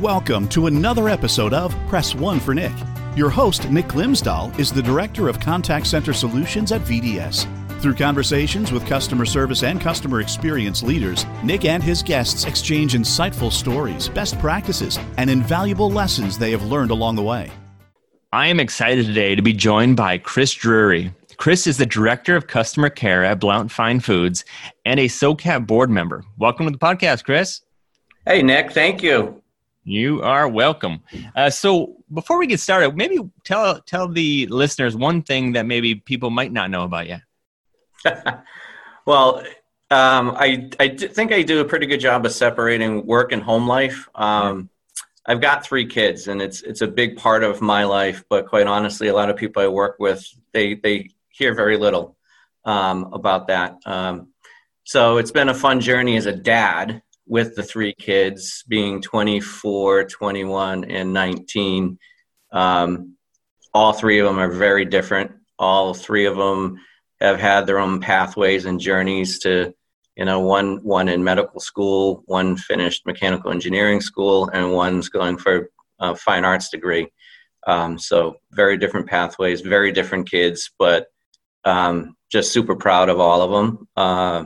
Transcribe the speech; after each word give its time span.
Welcome 0.00 0.46
to 0.50 0.68
another 0.68 1.08
episode 1.08 1.52
of 1.52 1.74
Press 1.88 2.14
One 2.14 2.38
for 2.38 2.54
Nick. 2.54 2.70
Your 3.16 3.30
host, 3.30 3.68
Nick 3.68 3.86
Glimsdahl, 3.86 4.56
is 4.56 4.70
the 4.70 4.80
Director 4.80 5.28
of 5.28 5.40
Contact 5.40 5.88
Center 5.88 6.12
Solutions 6.12 6.70
at 6.70 6.82
VDS. 6.82 7.48
Through 7.82 7.96
conversations 7.96 8.70
with 8.70 8.86
customer 8.86 9.24
service 9.24 9.64
and 9.64 9.80
customer 9.80 10.20
experience 10.20 10.84
leaders, 10.84 11.26
Nick 11.42 11.64
and 11.64 11.82
his 11.82 12.04
guests 12.04 12.44
exchange 12.44 12.92
insightful 12.92 13.50
stories, 13.50 14.08
best 14.08 14.38
practices, 14.38 15.00
and 15.16 15.28
invaluable 15.28 15.90
lessons 15.90 16.38
they 16.38 16.52
have 16.52 16.62
learned 16.62 16.92
along 16.92 17.16
the 17.16 17.24
way. 17.24 17.50
I 18.32 18.46
am 18.46 18.60
excited 18.60 19.04
today 19.04 19.34
to 19.34 19.42
be 19.42 19.52
joined 19.52 19.96
by 19.96 20.18
Chris 20.18 20.54
Drury. 20.54 21.12
Chris 21.38 21.66
is 21.66 21.76
the 21.76 21.86
Director 21.86 22.36
of 22.36 22.46
Customer 22.46 22.88
Care 22.88 23.24
at 23.24 23.40
Blount 23.40 23.72
Fine 23.72 23.98
Foods 23.98 24.44
and 24.84 25.00
a 25.00 25.06
SOCAP 25.06 25.66
board 25.66 25.90
member. 25.90 26.22
Welcome 26.36 26.66
to 26.66 26.70
the 26.70 26.78
podcast, 26.78 27.24
Chris. 27.24 27.62
Hey, 28.24 28.42
Nick. 28.42 28.70
Thank 28.70 29.02
you. 29.02 29.42
You 29.88 30.22
are 30.22 30.46
welcome. 30.46 31.00
Uh, 31.34 31.48
so, 31.48 31.96
before 32.12 32.38
we 32.38 32.46
get 32.46 32.60
started, 32.60 32.94
maybe 32.94 33.18
tell 33.42 33.80
tell 33.80 34.06
the 34.06 34.46
listeners 34.48 34.94
one 34.94 35.22
thing 35.22 35.52
that 35.52 35.64
maybe 35.64 35.94
people 35.94 36.28
might 36.28 36.52
not 36.52 36.70
know 36.70 36.82
about 36.82 37.08
you. 37.08 37.16
well, 39.06 39.38
um, 39.90 40.36
I 40.36 40.68
I 40.78 40.88
think 40.90 41.32
I 41.32 41.40
do 41.40 41.60
a 41.60 41.64
pretty 41.64 41.86
good 41.86 42.00
job 42.00 42.26
of 42.26 42.32
separating 42.32 43.06
work 43.06 43.32
and 43.32 43.42
home 43.42 43.66
life. 43.66 44.06
Um, 44.14 44.68
I've 45.24 45.40
got 45.40 45.64
three 45.64 45.86
kids, 45.86 46.28
and 46.28 46.42
it's 46.42 46.60
it's 46.60 46.82
a 46.82 46.86
big 46.86 47.16
part 47.16 47.42
of 47.42 47.62
my 47.62 47.84
life. 47.84 48.24
But 48.28 48.46
quite 48.46 48.66
honestly, 48.66 49.08
a 49.08 49.14
lot 49.14 49.30
of 49.30 49.36
people 49.36 49.62
I 49.62 49.68
work 49.68 49.96
with 49.98 50.22
they 50.52 50.74
they 50.74 51.12
hear 51.30 51.54
very 51.54 51.78
little 51.78 52.14
um, 52.66 53.08
about 53.14 53.46
that. 53.46 53.78
Um, 53.86 54.34
so 54.84 55.16
it's 55.16 55.32
been 55.32 55.48
a 55.48 55.54
fun 55.54 55.80
journey 55.80 56.18
as 56.18 56.26
a 56.26 56.36
dad 56.36 57.02
with 57.28 57.54
the 57.54 57.62
three 57.62 57.94
kids 57.94 58.64
being 58.66 59.02
24, 59.02 60.04
21, 60.04 60.84
and 60.84 61.12
19. 61.12 61.98
Um, 62.52 63.14
all 63.74 63.92
three 63.92 64.18
of 64.18 64.26
them 64.26 64.38
are 64.38 64.50
very 64.50 64.86
different. 64.86 65.32
All 65.58 65.92
three 65.92 66.26
of 66.26 66.36
them 66.36 66.78
have 67.20 67.38
had 67.38 67.66
their 67.66 67.78
own 67.78 68.00
pathways 68.00 68.64
and 68.64 68.80
journeys 68.80 69.40
to, 69.40 69.74
you 70.16 70.24
know, 70.24 70.40
one 70.40 70.78
one 70.82 71.08
in 71.08 71.22
medical 71.22 71.60
school, 71.60 72.22
one 72.26 72.56
finished 72.56 73.06
mechanical 73.06 73.50
engineering 73.50 74.00
school, 74.00 74.48
and 74.48 74.72
one's 74.72 75.08
going 75.08 75.36
for 75.36 75.70
a 76.00 76.16
fine 76.16 76.44
arts 76.44 76.70
degree. 76.70 77.08
Um, 77.66 77.98
so 77.98 78.36
very 78.52 78.78
different 78.78 79.08
pathways, 79.08 79.60
very 79.60 79.92
different 79.92 80.30
kids, 80.30 80.70
but 80.78 81.08
um, 81.64 82.16
just 82.30 82.52
super 82.52 82.76
proud 82.76 83.08
of 83.10 83.20
all 83.20 83.42
of 83.42 83.50
them. 83.50 83.88
Uh, 83.96 84.44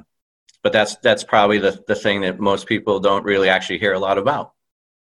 but 0.63 0.73
that's 0.73 0.97
that's 0.97 1.25
probably 1.25 1.59
the 1.59 1.83
the 1.87 1.95
thing 1.95 2.23
that 2.23 2.41
most 2.41 2.67
people 2.67 3.01
don't 3.01 3.25
really 3.25 3.49
actually 3.49 3.79
hear 3.79 3.93
a 3.93 3.99
lot 3.99 4.19
about. 4.19 4.53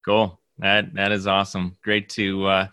Cool. 0.06 0.40
That 0.60 0.94
that 0.96 1.12
is 1.12 1.28
awesome. 1.28 1.78
Great 1.84 2.10
to 2.10 2.46
uh, 2.46 2.68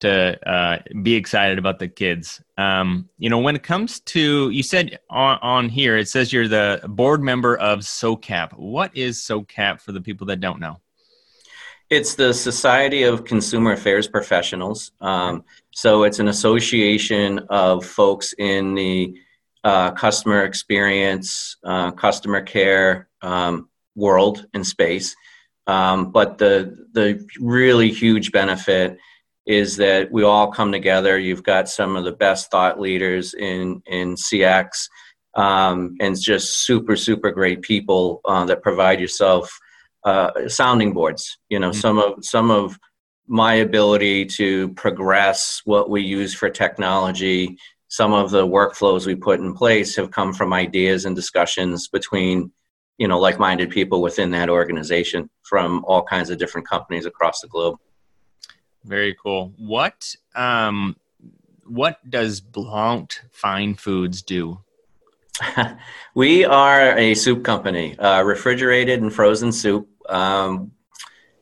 to 0.00 0.48
uh, 0.48 0.78
be 1.02 1.14
excited 1.14 1.58
about 1.58 1.78
the 1.78 1.88
kids. 1.88 2.42
Um, 2.58 3.08
you 3.18 3.30
know, 3.30 3.38
when 3.38 3.56
it 3.56 3.62
comes 3.62 4.00
to 4.00 4.50
you 4.50 4.62
said 4.62 4.98
on, 5.08 5.38
on 5.42 5.68
here, 5.68 5.96
it 5.96 6.08
says 6.08 6.32
you're 6.32 6.48
the 6.48 6.80
board 6.84 7.22
member 7.22 7.56
of 7.56 7.80
SOCAP. 7.80 8.52
What 8.58 8.96
is 8.96 9.20
SOCAP 9.22 9.80
for 9.80 9.92
the 9.92 10.00
people 10.00 10.26
that 10.28 10.40
don't 10.40 10.60
know? 10.60 10.80
It's 11.88 12.16
the 12.16 12.34
Society 12.34 13.04
of 13.04 13.24
Consumer 13.24 13.72
Affairs 13.72 14.08
Professionals. 14.08 14.90
Um, 15.00 15.44
so 15.70 16.02
it's 16.02 16.18
an 16.18 16.26
association 16.26 17.46
of 17.48 17.86
folks 17.86 18.34
in 18.38 18.74
the 18.74 19.14
uh, 19.66 19.90
customer 19.90 20.44
experience, 20.44 21.56
uh, 21.64 21.90
customer 21.90 22.40
care 22.40 23.08
um, 23.20 23.68
world 23.96 24.46
and 24.54 24.64
space. 24.64 25.16
Um, 25.66 26.12
but 26.12 26.38
the 26.38 26.86
the 26.92 27.26
really 27.40 27.90
huge 27.90 28.30
benefit 28.30 28.96
is 29.44 29.76
that 29.78 30.12
we 30.12 30.22
all 30.22 30.52
come 30.52 30.70
together. 30.70 31.18
You've 31.18 31.42
got 31.42 31.68
some 31.68 31.96
of 31.96 32.04
the 32.04 32.12
best 32.12 32.48
thought 32.52 32.78
leaders 32.78 33.34
in 33.34 33.82
in 33.86 34.14
CX, 34.14 34.88
um, 35.34 35.96
and 35.98 36.16
just 36.16 36.64
super 36.64 36.94
super 36.94 37.32
great 37.32 37.60
people 37.62 38.20
uh, 38.24 38.44
that 38.44 38.62
provide 38.62 39.00
yourself 39.00 39.50
uh, 40.04 40.30
sounding 40.46 40.92
boards. 40.92 41.38
You 41.48 41.58
know, 41.58 41.70
mm-hmm. 41.70 41.80
some 41.80 41.98
of 41.98 42.24
some 42.24 42.52
of 42.52 42.78
my 43.26 43.54
ability 43.54 44.26
to 44.26 44.68
progress 44.74 45.60
what 45.64 45.90
we 45.90 46.02
use 46.02 46.32
for 46.32 46.48
technology 46.50 47.58
some 47.96 48.12
of 48.12 48.30
the 48.30 48.46
workflows 48.46 49.06
we 49.06 49.14
put 49.14 49.40
in 49.40 49.54
place 49.54 49.96
have 49.96 50.10
come 50.10 50.34
from 50.34 50.52
ideas 50.52 51.06
and 51.06 51.16
discussions 51.16 51.88
between 51.88 52.52
you 52.98 53.08
know 53.08 53.18
like-minded 53.18 53.70
people 53.70 54.02
within 54.02 54.30
that 54.32 54.50
organization 54.50 55.30
from 55.42 55.82
all 55.86 56.02
kinds 56.02 56.28
of 56.28 56.36
different 56.36 56.68
companies 56.68 57.06
across 57.06 57.40
the 57.40 57.48
globe. 57.48 57.78
Very 58.84 59.16
cool. 59.22 59.54
What 59.56 60.14
um 60.34 60.96
what 61.64 61.98
does 62.08 62.42
blount 62.42 63.22
fine 63.32 63.74
foods 63.74 64.20
do? 64.20 64.60
We 66.14 66.44
are 66.44 66.96
a 66.96 67.14
soup 67.14 67.44
company 67.44 67.98
uh, 67.98 68.22
refrigerated 68.22 69.02
and 69.02 69.12
frozen 69.12 69.52
soup. 69.52 69.86
Um, 70.08 70.72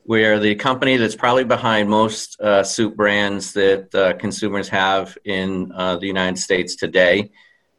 we 0.07 0.23
are 0.23 0.39
the 0.39 0.55
company 0.55 0.97
that's 0.97 1.15
probably 1.15 1.43
behind 1.43 1.89
most 1.89 2.39
uh, 2.39 2.63
soup 2.63 2.95
brands 2.95 3.53
that 3.53 3.93
uh, 3.95 4.13
consumers 4.13 4.69
have 4.69 5.17
in 5.25 5.71
uh, 5.73 5.97
the 5.97 6.05
United 6.05 6.37
States 6.37 6.75
today. 6.75 7.31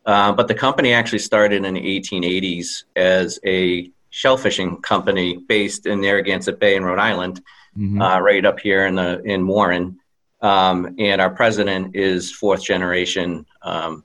Uh, 0.04 0.32
but 0.32 0.48
the 0.48 0.54
company 0.54 0.92
actually 0.92 1.20
started 1.20 1.64
in 1.64 1.74
the 1.74 1.80
1880s 1.80 2.84
as 2.96 3.38
a 3.44 3.90
shellfishing 4.12 4.82
company 4.82 5.36
based 5.48 5.86
in 5.86 6.00
Narragansett 6.00 6.58
Bay 6.58 6.74
in 6.76 6.84
Rhode 6.84 6.98
Island, 6.98 7.42
mm-hmm. 7.76 8.00
Uh, 8.00 8.18
right 8.20 8.44
up 8.44 8.58
here 8.58 8.86
in 8.86 8.96
the 8.96 9.22
in 9.22 9.46
Warren. 9.46 9.98
Um, 10.40 10.96
and 10.98 11.20
our 11.20 11.30
president 11.30 11.96
is 11.96 12.32
fourth 12.32 12.62
generation 12.62 13.46
um, 13.62 14.04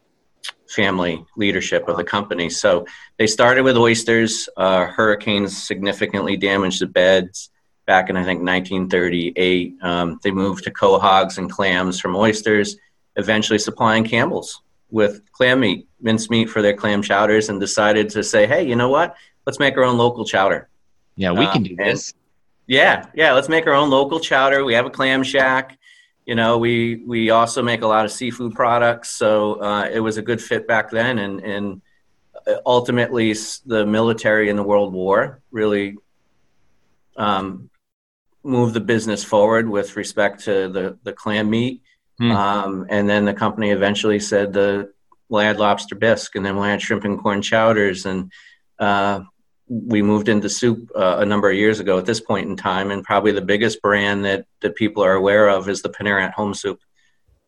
family 0.67 1.25
leadership 1.37 1.87
of 1.87 1.97
the 1.97 2.03
company. 2.03 2.49
So 2.49 2.85
they 3.17 3.27
started 3.27 3.63
with 3.63 3.77
oysters. 3.77 4.47
Uh, 4.57 4.85
hurricanes 4.85 5.57
significantly 5.57 6.37
damaged 6.37 6.81
the 6.81 6.87
beds 6.87 7.51
back 7.85 8.09
in 8.09 8.15
I 8.15 8.23
think 8.23 8.41
1938. 8.41 9.77
Um, 9.81 10.19
they 10.23 10.31
moved 10.31 10.63
to 10.65 10.71
quahogs 10.71 11.37
and 11.37 11.49
clams 11.49 11.99
from 11.99 12.15
oysters, 12.15 12.77
eventually 13.15 13.59
supplying 13.59 14.03
Campbell's 14.03 14.61
with 14.89 15.21
clam 15.31 15.61
meat, 15.61 15.87
mincemeat 16.01 16.49
for 16.49 16.61
their 16.61 16.73
clam 16.73 17.01
chowders, 17.01 17.49
and 17.49 17.59
decided 17.59 18.09
to 18.09 18.23
say, 18.23 18.45
hey, 18.45 18.67
you 18.67 18.75
know 18.75 18.89
what? 18.89 19.15
Let's 19.45 19.59
make 19.59 19.77
our 19.77 19.83
own 19.83 19.97
local 19.97 20.25
chowder. 20.25 20.69
Yeah, 21.15 21.31
we 21.31 21.47
can 21.47 21.63
do 21.63 21.71
um, 21.71 21.77
this. 21.77 22.13
Yeah, 22.67 23.07
yeah, 23.13 23.33
let's 23.33 23.49
make 23.49 23.67
our 23.67 23.73
own 23.73 23.89
local 23.89 24.19
chowder. 24.19 24.63
We 24.63 24.73
have 24.73 24.85
a 24.85 24.89
clam 24.89 25.23
shack. 25.23 25.77
You 26.25 26.35
know, 26.35 26.57
we 26.57 27.03
we 27.07 27.31
also 27.31 27.63
make 27.63 27.81
a 27.81 27.87
lot 27.87 28.05
of 28.05 28.11
seafood 28.11 28.53
products, 28.53 29.09
so 29.09 29.61
uh, 29.61 29.89
it 29.91 29.99
was 29.99 30.17
a 30.17 30.21
good 30.21 30.41
fit 30.41 30.67
back 30.67 30.91
then, 30.91 31.19
and 31.19 31.39
and 31.41 31.81
ultimately 32.65 33.33
the 33.65 33.85
military 33.85 34.49
in 34.49 34.55
the 34.55 34.63
World 34.63 34.93
War 34.93 35.41
really 35.51 35.97
um, 37.17 37.69
move 38.43 38.73
the 38.73 38.79
business 38.79 39.23
forward 39.23 39.69
with 39.69 39.95
respect 39.95 40.43
to 40.45 40.67
the, 40.69 40.97
the 41.03 41.13
clam 41.13 41.49
meat. 41.49 41.81
Hmm. 42.17 42.31
Um, 42.31 42.85
and 42.89 43.09
then 43.09 43.25
the 43.25 43.33
company 43.33 43.71
eventually 43.71 44.19
said 44.19 44.53
the 44.53 44.91
we'll 45.29 45.55
lobster 45.55 45.95
bisque 45.95 46.35
and 46.35 46.45
then 46.45 46.57
we 46.57 46.67
had 46.67 46.81
shrimp 46.81 47.05
and 47.05 47.19
corn 47.19 47.41
chowders. 47.41 48.05
And 48.05 48.31
uh, 48.79 49.21
we 49.67 50.01
moved 50.01 50.27
into 50.27 50.49
soup 50.49 50.91
uh, 50.95 51.17
a 51.19 51.25
number 51.25 51.49
of 51.49 51.55
years 51.55 51.79
ago 51.79 51.97
at 51.97 52.05
this 52.05 52.19
point 52.19 52.49
in 52.49 52.55
time. 52.57 52.91
And 52.91 53.03
probably 53.03 53.31
the 53.31 53.41
biggest 53.41 53.81
brand 53.81 54.25
that, 54.25 54.45
that 54.59 54.75
people 54.75 55.03
are 55.03 55.13
aware 55.13 55.47
of 55.47 55.69
is 55.69 55.81
the 55.81 55.89
Panera 55.89 56.23
at 56.23 56.33
Home 56.33 56.53
Soup, 56.53 56.79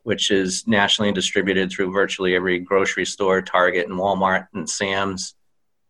which 0.03 0.31
is 0.31 0.65
nationally 0.67 1.11
distributed 1.11 1.69
through 1.69 1.91
virtually 1.91 2.35
every 2.35 2.59
grocery 2.59 3.05
store, 3.05 3.41
Target 3.41 3.87
and 3.87 3.99
Walmart 3.99 4.47
and 4.53 4.69
Sam's. 4.69 5.35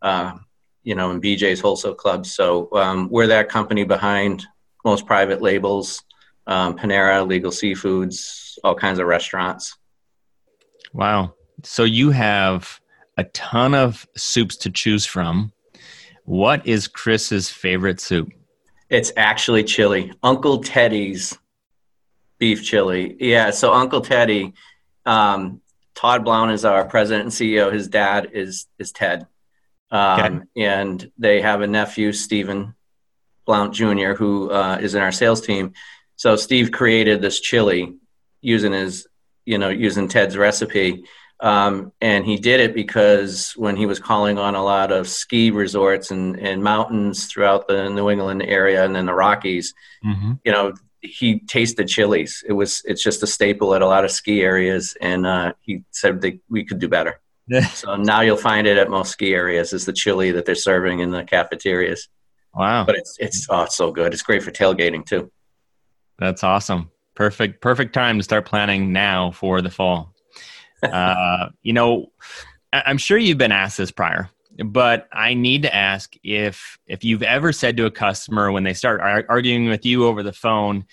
Uh, 0.02 0.38
you 0.84 0.96
know, 0.96 1.12
and 1.12 1.24
BJ's 1.24 1.62
wholesale 1.62 1.96
clubs. 1.96 2.34
So 2.34 2.70
um, 2.74 3.08
we're 3.10 3.28
that 3.28 3.50
company 3.50 3.86
behind 3.86 4.46
most 4.84 5.06
private 5.06 5.42
labels, 5.42 6.04
um, 6.48 6.78
Panera, 6.78 7.26
Legal 7.28 7.52
Seafoods, 7.52 8.58
all 8.64 8.76
kinds 8.76 9.00
of 9.00 9.08
restaurants. 9.08 9.78
Wow. 10.94 11.34
So 11.64 11.84
you 11.84 12.12
have 12.12 12.80
a 13.18 13.24
ton 13.26 13.74
of 13.74 14.08
soups 14.18 14.58
to 14.58 14.70
choose 14.70 15.06
from. 15.06 15.52
What 16.26 16.66
is 16.66 16.88
Chris's 16.88 17.50
favorite 17.50 18.00
soup? 18.00 18.32
It's 18.90 19.12
actually 19.18 19.64
chili. 19.64 20.14
Uncle 20.22 20.60
Teddy's 20.60 21.38
beef 22.38 22.64
chili. 22.64 23.16
Yeah, 23.20 23.52
so 23.52 23.74
Uncle 23.74 24.02
Teddy, 24.02 24.54
um, 25.06 25.62
Todd 25.96 26.26
Blount 26.26 26.52
is 26.52 26.66
our 26.66 26.86
president 26.86 27.24
and 27.24 27.32
CEO. 27.32 27.72
His 27.72 27.88
dad 27.88 28.30
is 28.34 28.68
is 28.80 28.92
Ted. 28.92 29.28
Um, 29.92 30.20
okay. 30.20 30.66
And 30.66 31.12
they 31.18 31.42
have 31.42 31.62
a 31.62 31.68
nephew, 31.68 32.12
Stephen, 32.12 32.74
Blount 33.46 33.74
Jr., 33.74 34.14
who 34.14 34.52
uh, 34.52 34.78
is 34.82 34.96
in 34.96 35.02
our 35.02 35.12
sales 35.12 35.42
team. 35.42 35.74
So 36.16 36.36
Steve 36.36 36.72
created 36.72 37.22
this 37.22 37.40
chili 37.40 37.96
using 38.42 38.72
his, 38.72 39.08
you 39.46 39.58
know, 39.58 39.70
using 39.70 40.08
Ted's 40.08 40.38
recipe. 40.38 41.04
Um, 41.40 41.92
and 42.00 42.26
he 42.26 42.38
did 42.38 42.62
it 42.62 42.74
because 42.74 43.52
when 43.58 43.76
he 43.76 43.86
was 43.86 44.00
calling 44.00 44.38
on 44.38 44.56
a 44.56 44.64
lot 44.64 44.92
of 44.92 45.10
ski 45.10 45.52
resorts 45.52 46.12
and, 46.12 46.40
and 46.40 46.64
mountains 46.64 47.26
throughout 47.26 47.68
the 47.68 47.90
New 47.90 48.10
England 48.10 48.44
area 48.44 48.86
and 48.86 48.96
then 48.96 49.06
the 49.06 49.14
Rockies, 49.14 49.74
mm-hmm. 50.06 50.34
you 50.46 50.52
know, 50.52 50.74
he 51.04 51.40
tasted 51.40 51.88
chilies. 51.88 52.44
It 52.48 52.54
was 52.54 52.82
it's 52.86 53.04
just 53.04 53.24
a 53.24 53.28
staple 53.28 53.76
at 53.76 53.82
a 53.82 53.88
lot 53.88 54.06
of 54.06 54.12
ski 54.12 54.42
areas, 54.42 54.96
and 55.02 55.28
uh, 55.28 55.54
he 55.60 55.84
said 55.92 56.22
that 56.22 56.40
we 56.50 56.64
could 56.64 56.80
do 56.80 56.88
better. 56.88 57.20
so 57.74 57.98
now 57.98 58.22
you'll 58.22 58.38
find 58.38 58.66
it 58.68 58.78
at 58.78 58.90
most 58.90 59.12
ski 59.12 59.34
areas 59.34 59.74
is 59.74 59.86
the 59.86 59.92
chili 59.92 60.32
that 60.32 60.46
they're 60.46 60.56
serving 60.56 61.00
in 61.00 61.12
the 61.12 61.26
cafeterias. 61.26 62.08
Wow! 62.54 62.86
But 62.86 62.96
it's 62.96 63.18
it's 63.20 63.48
oh 63.50 63.64
it's 63.64 63.76
so 63.76 63.92
good. 63.92 64.14
It's 64.14 64.24
great 64.24 64.44
for 64.44 64.52
tailgating 64.52 65.06
too. 65.06 65.32
That's 66.20 66.44
awesome. 66.44 66.92
Perfect 67.16 67.62
perfect 67.62 67.94
time 67.94 68.18
to 68.18 68.24
start 68.24 68.46
planning 68.46 68.92
now 68.92 69.32
for 69.32 69.62
the 69.62 69.70
fall 69.70 70.14
uh, 70.92 71.50
you 71.62 71.74
know, 71.74 72.12
I'm 72.72 72.98
sure 72.98 73.18
you've 73.18 73.38
been 73.38 73.52
asked 73.52 73.78
this 73.78 73.92
prior, 73.92 74.30
but 74.66 75.08
I 75.12 75.34
need 75.34 75.64
to 75.64 75.74
ask 75.74 76.14
if 76.24 76.78
if 76.88 77.04
you've 77.04 77.24
ever 77.24 77.52
said 77.54 77.78
to 77.78 77.86
a 77.86 77.92
customer 77.92 78.52
when 78.52 78.64
they 78.64 78.74
start 78.74 79.00
arguing 79.30 79.70
with 79.70 79.86
you 79.86 80.06
over 80.06 80.24
the 80.24 80.34
phone 80.34 80.86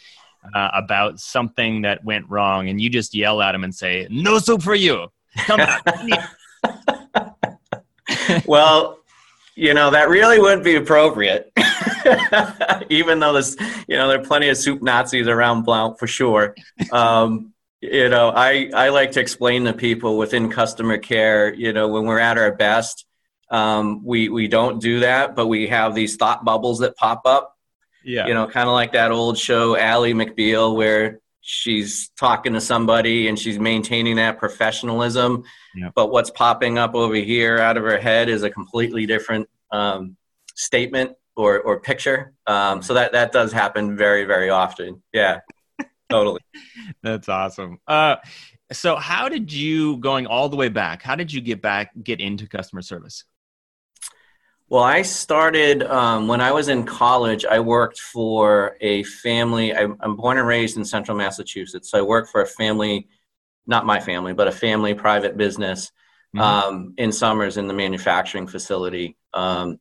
uh, 0.55 0.71
about 0.75 1.19
something 1.19 1.83
that 1.83 2.05
went 2.05 2.29
wrong, 2.29 2.69
and 2.69 2.81
you 2.81 2.89
just 2.89 3.15
yell 3.15 3.43
at 3.43 3.53
them 3.53 3.65
and 3.65 3.75
say, 3.75 4.07
"No 4.11 4.39
soup 4.39 4.63
for 4.63 4.75
you, 4.75 5.09
come 5.39 5.59
back." 5.59 5.83
well, 8.47 9.00
you 9.61 9.75
know 9.75 9.91
that 9.91 10.09
really 10.09 10.41
wouldn't 10.41 10.65
be 10.65 10.77
appropriate. 10.77 11.53
Even 12.89 13.21
though 13.21 13.35
there's, 13.35 13.57
you 13.87 13.97
know, 13.97 14.09
there 14.09 14.21
are 14.21 14.25
plenty 14.25 14.49
of 14.49 14.57
soup 14.57 14.83
Nazis 14.83 15.29
around 15.29 15.63
Blount 15.63 15.99
for 15.99 16.07
sure. 16.07 16.55
Um, 16.91 17.53
you 17.81 18.09
know 18.09 18.31
i 18.31 18.71
i 18.75 18.91
like 18.91 19.13
to 19.13 19.21
explain 19.21 19.65
to 19.65 19.73
people 19.73 20.19
within 20.19 20.51
customer 20.51 20.99
care 20.99 21.53
you 21.55 21.73
know 21.73 21.89
when 21.89 22.05
we're 22.05 22.19
at 22.19 22.39
our 22.39 22.53
best 22.53 23.07
um, 23.53 24.05
we 24.05 24.29
we 24.29 24.47
don't 24.47 24.81
do 24.81 25.01
that 25.01 25.35
but 25.35 25.49
we 25.49 25.67
have 25.67 25.95
these 25.95 26.17
thought 26.17 26.45
bubbles 26.45 26.81
that 26.81 26.97
pop 26.97 27.23
up 27.25 27.57
yeah 28.05 28.27
you 28.27 28.35
know 28.35 28.47
kind 28.47 28.69
of 28.69 28.75
like 28.75 28.93
that 28.93 29.11
old 29.11 29.37
show 29.37 29.77
ally 29.77 30.13
mcbeal 30.13 30.77
where 30.77 31.21
she's 31.51 32.11
talking 32.19 32.53
to 32.53 32.61
somebody 32.61 33.29
and 33.29 33.39
she's 33.39 33.59
maintaining 33.59 34.17
that 34.17 34.39
professionalism 34.39 35.43
yep. 35.75 35.93
but 35.95 36.11
what's 36.11 36.31
popping 36.31 36.79
up 36.79 36.95
over 36.95 37.15
here 37.15 37.59
out 37.59 37.77
of 37.77 37.83
her 37.83 37.99
head 37.99 38.29
is 38.29 38.43
a 38.43 38.51
completely 38.51 39.07
different 39.07 39.49
um, 39.73 40.17
statement 40.55 41.13
or, 41.37 41.61
or 41.61 41.81
picture 41.81 42.33
um, 42.47 42.83
so 42.83 42.95
that 42.95 43.13
that 43.13 43.33
does 43.33 43.53
happen 43.53 43.97
very 43.97 44.25
very 44.25 44.51
often 44.51 45.03
yeah 45.13 45.41
totally. 46.11 46.41
That's 47.03 47.29
awesome. 47.29 47.79
Uh, 47.87 48.17
so, 48.73 48.97
how 48.97 49.29
did 49.29 49.53
you 49.53 49.97
going 49.99 50.27
all 50.27 50.49
the 50.49 50.57
way 50.57 50.69
back? 50.69 51.03
How 51.03 51.15
did 51.15 51.33
you 51.33 51.41
get 51.41 51.63
back 51.63 51.91
get 52.03 52.21
into 52.21 52.47
customer 52.47 52.83
service? 52.83 53.25
Well, 54.71 54.85
I 54.85 55.03
started 55.03 55.83
um, 55.83 56.29
when 56.29 56.41
I 56.41 56.53
was 56.53 56.69
in 56.69 56.85
college. 56.85 57.45
I 57.45 57.59
worked 57.59 57.99
for 57.99 58.77
a 58.81 59.03
family. 59.03 59.75
I, 59.75 59.83
am 59.83 60.15
born 60.15 60.39
and 60.39 60.47
raised 60.47 60.77
in 60.77 60.85
Central 60.85 61.17
Massachusetts, 61.17 61.91
so 61.91 61.99
I 61.99 62.03
worked 62.03 62.31
for 62.31 62.41
a 62.41 62.47
family, 62.47 63.09
not 63.67 63.85
my 63.85 63.99
family, 63.99 64.33
but 64.33 64.47
a 64.47 64.53
family 64.53 64.95
private 64.95 65.37
business 65.37 65.91
mm-hmm. 66.37 66.41
um, 66.41 66.95
in 66.99 67.11
summers 67.11 67.57
in 67.57 67.67
the 67.67 67.75
manufacturing 67.75 68.47
facility. 68.47 69.17
Um, 69.35 69.81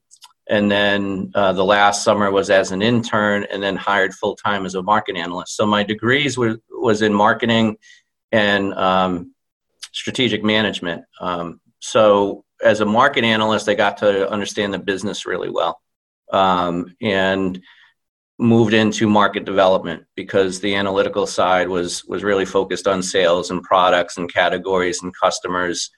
and 0.49 0.71
then 0.71 1.33
uh, 1.35 1.53
the 1.53 1.63
last 1.63 2.03
summer 2.03 2.31
was 2.31 2.49
as 2.49 2.71
an 2.71 2.81
intern 2.81 3.45
and 3.51 3.61
then 3.61 3.75
hired 3.75 4.15
full 4.15 4.35
time 4.35 4.65
as 4.65 4.73
a 4.73 4.81
market 4.81 5.15
analyst 5.15 5.55
so 5.55 5.63
my 5.63 5.83
degrees 5.83 6.39
were, 6.39 6.57
was 6.71 7.03
in 7.03 7.13
marketing 7.13 7.77
and 8.31 8.73
um, 8.73 9.35
strategic 9.91 10.43
management 10.43 11.03
um, 11.21 11.61
so 11.79 12.43
as 12.63 12.81
a 12.81 12.85
market 12.85 13.23
analyst 13.23 13.69
i 13.69 13.73
got 13.73 13.97
to 13.97 14.29
understand 14.29 14.73
the 14.73 14.79
business 14.79 15.25
really 15.25 15.49
well 15.49 15.81
um, 16.31 16.95
and 17.01 17.61
moved 18.37 18.73
into 18.73 19.07
market 19.07 19.43
development 19.43 20.05
because 20.15 20.59
the 20.59 20.75
analytical 20.75 21.27
side 21.27 21.67
was 21.67 22.05
was 22.05 22.23
really 22.23 22.45
focused 22.45 22.87
on 22.87 23.03
sales 23.03 23.51
and 23.51 23.63
products 23.63 24.17
and 24.17 24.33
categories 24.33 25.01
and 25.03 25.13
customers 25.15 25.91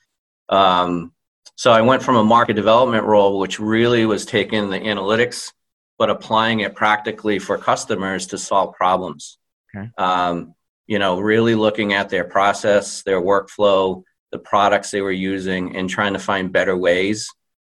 um, 0.49 1.13
so 1.55 1.71
I 1.71 1.81
went 1.81 2.01
from 2.01 2.15
a 2.15 2.23
market 2.23 2.55
development 2.55 3.05
role, 3.05 3.37
which 3.37 3.59
really 3.59 4.05
was 4.07 4.25
taking 4.25 4.71
the 4.71 4.79
analytics, 4.79 5.51
but 5.99 6.09
applying 6.09 6.61
it 6.61 6.75
practically 6.75 7.37
for 7.37 7.55
customers 7.57 8.25
to 8.27 8.37
solve 8.39 8.73
problems. 8.75 9.37
Okay. 9.75 9.87
Um, 9.97 10.55
you 10.87 10.97
know, 10.97 11.19
really 11.19 11.53
looking 11.53 11.93
at 11.93 12.09
their 12.09 12.23
process, 12.23 13.03
their 13.03 13.21
workflow, 13.21 14.03
the 14.31 14.39
products 14.39 14.91
they 14.91 15.01
were 15.01 15.11
using, 15.11 15.75
and 15.75 15.89
trying 15.89 16.13
to 16.13 16.19
find 16.19 16.51
better 16.51 16.75
ways 16.75 17.29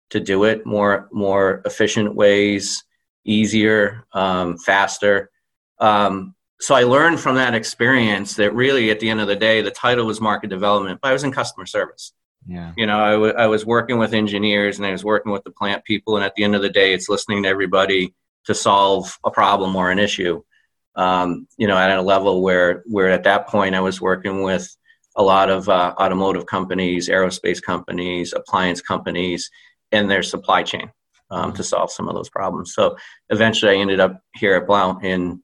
to 0.09 0.19
do 0.19 0.43
it, 0.43 0.65
more 0.65 1.07
more 1.11 1.61
efficient 1.65 2.15
ways, 2.15 2.83
easier, 3.25 4.05
um, 4.13 4.57
faster. 4.57 5.29
Um, 5.79 6.35
so 6.59 6.75
I 6.75 6.83
learned 6.83 7.19
from 7.19 7.35
that 7.35 7.55
experience 7.55 8.35
that 8.35 8.53
really, 8.53 8.91
at 8.91 8.99
the 8.99 9.09
end 9.09 9.21
of 9.21 9.27
the 9.27 9.35
day, 9.35 9.61
the 9.61 9.71
title 9.71 10.05
was 10.05 10.19
market 10.19 10.49
development, 10.49 10.99
but 11.01 11.09
I 11.09 11.13
was 11.13 11.23
in 11.23 11.31
customer 11.31 11.65
service. 11.65 12.13
Yeah. 12.47 12.73
You 12.75 12.85
know, 12.85 12.99
I, 12.99 13.11
w- 13.11 13.33
I 13.33 13.47
was 13.47 13.65
working 13.65 13.97
with 13.97 14.13
engineers 14.13 14.77
and 14.77 14.85
I 14.85 14.91
was 14.91 15.03
working 15.05 15.31
with 15.31 15.43
the 15.43 15.51
plant 15.51 15.83
people. 15.85 16.15
And 16.15 16.25
at 16.25 16.35
the 16.35 16.43
end 16.43 16.55
of 16.55 16.61
the 16.61 16.69
day, 16.69 16.93
it's 16.93 17.09
listening 17.09 17.43
to 17.43 17.49
everybody 17.49 18.13
to 18.45 18.55
solve 18.55 19.17
a 19.23 19.31
problem 19.31 19.75
or 19.75 19.91
an 19.91 19.99
issue. 19.99 20.41
Um, 20.95 21.47
you 21.57 21.67
know, 21.67 21.77
at 21.77 21.97
a 21.97 22.01
level 22.01 22.41
where, 22.41 22.83
where 22.87 23.09
at 23.09 23.23
that 23.23 23.47
point 23.47 23.75
I 23.75 23.81
was 23.81 24.01
working 24.01 24.41
with 24.41 24.75
a 25.19 25.23
lot 25.23 25.49
of 25.49 25.67
uh, 25.67 25.93
automotive 25.99 26.45
companies, 26.45 27.09
aerospace 27.09 27.61
companies, 27.61 28.33
appliance 28.33 28.81
companies, 28.81 29.51
and 29.91 30.09
their 30.09 30.23
supply 30.23 30.63
chain 30.63 30.89
um, 31.29 31.53
to 31.53 31.63
solve 31.63 31.91
some 31.91 32.07
of 32.07 32.15
those 32.15 32.29
problems. 32.29 32.73
So 32.73 32.97
eventually 33.29 33.73
I 33.73 33.81
ended 33.81 33.99
up 33.99 34.21
here 34.33 34.55
at 34.55 34.65
Blount 34.65 35.03
in 35.03 35.43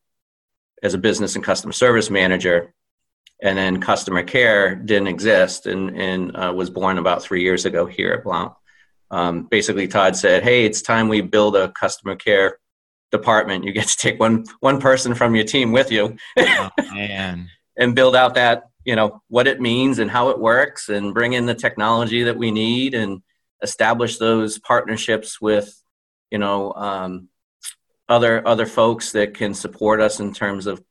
as 0.82 0.94
a 0.94 0.98
business 0.98 1.36
and 1.36 1.44
customer 1.44 1.74
service 1.74 2.10
manager 2.10 2.74
and 3.44 3.58
then 3.58 3.82
customer 3.82 4.24
care 4.24 4.76
didn't 4.76 5.08
exist 5.08 5.66
and, 5.66 5.90
and 6.00 6.36
uh, 6.38 6.54
was 6.56 6.70
born 6.70 6.98
about 6.98 7.22
three 7.22 7.42
years 7.44 7.66
ago 7.66 7.86
here 7.86 8.14
at 8.14 8.24
Blount. 8.24 8.54
Um, 9.12 9.44
basically, 9.44 9.88
Todd 9.88 10.16
said, 10.16 10.42
"Hey, 10.42 10.66
it's 10.66 10.82
time 10.82 11.10
we 11.10 11.22
build 11.22 11.56
a 11.56 11.70
customer 11.70 12.16
care 12.16 12.58
department. 13.12 13.66
You 13.66 13.72
get 13.72 13.88
to 13.88 13.98
take 13.98 14.20
one 14.20 14.46
one 14.62 14.80
person 14.80 15.14
from 15.14 15.36
your 15.36 15.46
team 15.46 15.72
with 15.72 15.92
you, 15.92 16.16
oh, 16.40 16.70
and 17.78 17.94
build 17.94 18.16
out 18.16 18.36
that 18.36 18.64
you 18.86 18.96
know 18.96 19.22
what 19.28 19.48
it 19.48 19.60
means 19.60 20.00
and 20.00 20.10
how 20.10 20.30
it 20.30 20.40
works, 20.40 20.90
and 20.90 21.14
bring 21.14 21.34
in 21.34 21.46
the 21.46 21.56
technology 21.56 22.24
that 22.24 22.38
we 22.38 22.52
need, 22.52 22.94
and 22.94 23.22
establish 23.62 24.18
those 24.18 24.60
partnerships 24.60 25.42
with 25.42 25.82
you 26.32 26.38
know 26.38 26.72
um, 26.74 27.28
other 28.08 28.48
other 28.48 28.66
folks 28.66 29.12
that 29.12 29.34
can 29.34 29.54
support 29.54 30.00
us 30.00 30.20
in 30.20 30.34
terms 30.34 30.68
of 30.68 30.82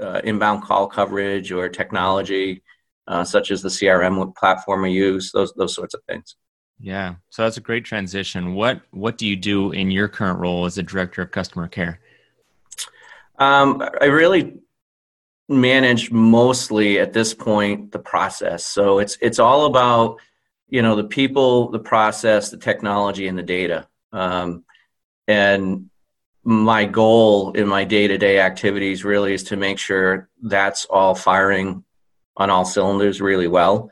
uh, 0.00 0.20
inbound 0.24 0.62
call 0.62 0.86
coverage 0.86 1.52
or 1.52 1.68
technology, 1.68 2.62
uh, 3.06 3.24
such 3.24 3.50
as 3.50 3.62
the 3.62 3.68
CRM 3.68 4.34
platform 4.36 4.82
we 4.82 4.92
use, 4.92 5.32
those 5.32 5.52
those 5.54 5.74
sorts 5.74 5.94
of 5.94 6.02
things. 6.08 6.36
Yeah, 6.78 7.16
so 7.28 7.42
that's 7.42 7.58
a 7.58 7.60
great 7.60 7.84
transition. 7.84 8.54
What 8.54 8.80
what 8.90 9.18
do 9.18 9.26
you 9.26 9.36
do 9.36 9.72
in 9.72 9.90
your 9.90 10.08
current 10.08 10.38
role 10.38 10.64
as 10.64 10.78
a 10.78 10.82
director 10.82 11.20
of 11.22 11.30
customer 11.30 11.68
care? 11.68 12.00
Um, 13.38 13.82
I 14.00 14.06
really 14.06 14.60
manage 15.50 16.10
mostly 16.12 16.98
at 16.98 17.12
this 17.12 17.34
point 17.34 17.92
the 17.92 17.98
process. 17.98 18.64
So 18.64 19.00
it's 19.00 19.18
it's 19.20 19.38
all 19.38 19.66
about 19.66 20.18
you 20.68 20.80
know 20.80 20.96
the 20.96 21.04
people, 21.04 21.70
the 21.70 21.80
process, 21.80 22.50
the 22.50 22.56
technology, 22.56 23.26
and 23.26 23.36
the 23.36 23.42
data. 23.42 23.88
Um, 24.12 24.64
and 25.26 25.90
my 26.42 26.86
goal 26.86 27.52
in 27.52 27.68
my 27.68 27.84
day-to-day 27.84 28.40
activities 28.40 29.04
really 29.04 29.34
is 29.34 29.44
to 29.44 29.56
make 29.56 29.78
sure 29.78 30.28
that's 30.42 30.86
all 30.86 31.14
firing 31.14 31.84
on 32.36 32.48
all 32.48 32.64
cylinders 32.64 33.20
really 33.20 33.46
well 33.46 33.90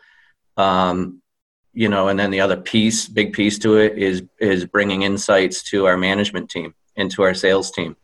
um, 0.57 1.21
you 1.75 1.88
know 1.88 2.09
and 2.09 2.19
then 2.19 2.31
the 2.31 2.41
other 2.41 2.57
piece 2.57 3.07
big 3.07 3.35
piece 3.35 3.59
to 3.59 3.77
it 3.77 3.99
is 3.99 4.23
is 4.41 4.65
bringing 4.65 5.03
insights 5.03 5.62
to 5.62 5.87
our 5.87 5.99
management 5.99 6.49
team 6.49 6.75
and 6.97 7.11
to 7.11 7.23
our 7.23 7.35
sales 7.35 7.71
team 7.71 7.97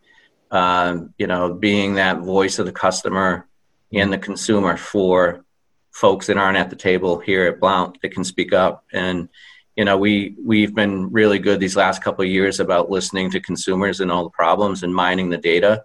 um, 0.50 1.14
you 1.18 1.26
know 1.26 1.54
being 1.54 1.94
that 1.94 2.18
voice 2.18 2.58
of 2.58 2.66
the 2.66 2.72
customer 2.72 3.46
and 3.92 4.12
the 4.12 4.18
consumer 4.18 4.76
for 4.76 5.44
folks 5.92 6.26
that 6.26 6.36
aren't 6.36 6.58
at 6.58 6.70
the 6.70 6.76
table 6.76 7.18
here 7.18 7.46
at 7.46 7.60
blount 7.60 8.00
that 8.02 8.10
can 8.10 8.24
speak 8.24 8.52
up 8.52 8.84
and 8.92 9.28
you 9.76 9.84
know 9.84 9.96
we 9.96 10.36
we've 10.44 10.74
been 10.74 11.10
really 11.10 11.38
good 11.38 11.60
these 11.60 11.76
last 11.76 12.02
couple 12.02 12.24
of 12.24 12.30
years 12.30 12.60
about 12.60 12.90
listening 12.90 13.30
to 13.30 13.40
consumers 13.40 14.00
and 14.00 14.10
all 14.10 14.24
the 14.24 14.30
problems 14.30 14.82
and 14.82 14.94
mining 14.94 15.30
the 15.30 15.38
data 15.38 15.84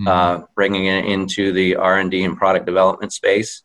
mm-hmm. 0.00 0.08
uh, 0.08 0.46
bringing 0.54 0.86
it 0.86 1.04
into 1.04 1.52
the 1.52 1.76
r&d 1.76 2.24
and 2.24 2.36
product 2.36 2.66
development 2.66 3.12
space 3.12 3.62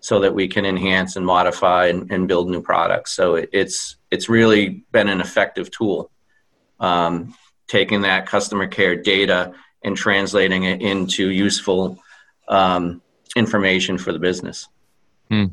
so 0.00 0.20
that 0.20 0.34
we 0.34 0.48
can 0.48 0.66
enhance 0.66 1.16
and 1.16 1.24
modify 1.24 1.86
and, 1.86 2.10
and 2.10 2.28
build 2.28 2.48
new 2.48 2.62
products 2.62 3.12
so 3.12 3.34
it, 3.34 3.48
it's 3.52 3.96
it's 4.10 4.28
really 4.28 4.84
been 4.92 5.08
an 5.08 5.20
effective 5.20 5.70
tool 5.70 6.10
um, 6.80 7.34
taking 7.68 8.02
that 8.02 8.26
customer 8.26 8.66
care 8.66 8.96
data 8.96 9.52
and 9.84 9.96
translating 9.96 10.64
it 10.64 10.82
into 10.82 11.30
useful 11.30 11.98
um, 12.48 13.00
information 13.36 13.98
for 13.98 14.12
the 14.12 14.18
business 14.18 14.68
hmm. 15.28 15.46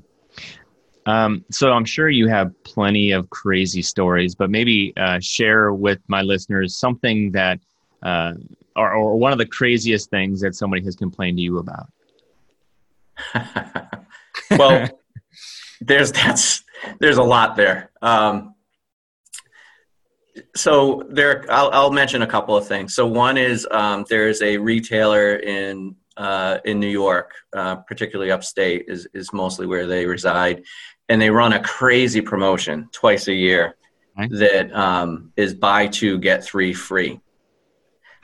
Um, 1.05 1.43
so 1.49 1.71
I'm 1.71 1.85
sure 1.85 2.09
you 2.09 2.27
have 2.27 2.51
plenty 2.63 3.11
of 3.11 3.29
crazy 3.29 3.81
stories, 3.81 4.35
but 4.35 4.49
maybe 4.49 4.93
uh, 4.97 5.19
share 5.19 5.73
with 5.73 5.99
my 6.07 6.21
listeners 6.21 6.75
something 6.75 7.31
that, 7.31 7.59
uh, 8.03 8.33
or, 8.75 8.93
or 8.93 9.17
one 9.17 9.31
of 9.31 9.37
the 9.37 9.45
craziest 9.45 10.09
things 10.09 10.41
that 10.41 10.55
somebody 10.55 10.83
has 10.83 10.95
complained 10.95 11.37
to 11.37 11.43
you 11.43 11.57
about. 11.57 11.89
well, 14.51 14.87
there's 15.81 16.11
that's 16.11 16.63
there's 16.99 17.17
a 17.17 17.23
lot 17.23 17.55
there. 17.55 17.91
Um, 18.01 18.55
so 20.55 21.03
there, 21.09 21.45
I'll, 21.49 21.69
I'll, 21.71 21.91
mention 21.91 22.21
a 22.21 22.27
couple 22.27 22.55
of 22.55 22.67
things. 22.67 22.93
So 22.93 23.05
one 23.07 23.37
is 23.37 23.67
um, 23.71 24.05
there's 24.09 24.41
a 24.41 24.57
retailer 24.57 25.35
in 25.35 25.95
uh, 26.17 26.59
in 26.65 26.79
New 26.79 26.89
York, 26.89 27.31
uh, 27.55 27.77
particularly 27.77 28.31
upstate, 28.31 28.85
is 28.87 29.07
is 29.13 29.31
mostly 29.33 29.67
where 29.67 29.87
they 29.87 30.05
reside, 30.05 30.63
and 31.09 31.21
they 31.21 31.29
run 31.29 31.53
a 31.53 31.61
crazy 31.61 32.21
promotion 32.21 32.89
twice 32.91 33.27
a 33.27 33.33
year 33.33 33.75
that 34.29 34.73
um, 34.75 35.31
is 35.35 35.53
buy 35.53 35.87
two 35.87 36.19
get 36.19 36.43
three 36.43 36.73
free. 36.73 37.19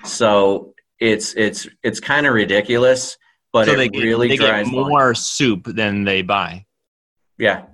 So 0.03 0.73
it's 0.99 1.33
it's 1.35 1.67
it's 1.83 1.99
kind 1.99 2.25
of 2.25 2.33
ridiculous, 2.33 3.17
but 3.51 3.65
so 3.65 3.73
it 3.73 3.91
they 3.91 3.99
really 3.99 4.29
they 4.29 4.37
drives 4.37 4.69
get 4.69 4.75
more 4.75 5.15
soup 5.15 5.65
than 5.65 6.03
they 6.03 6.21
buy. 6.21 6.65
Yeah. 7.37 7.65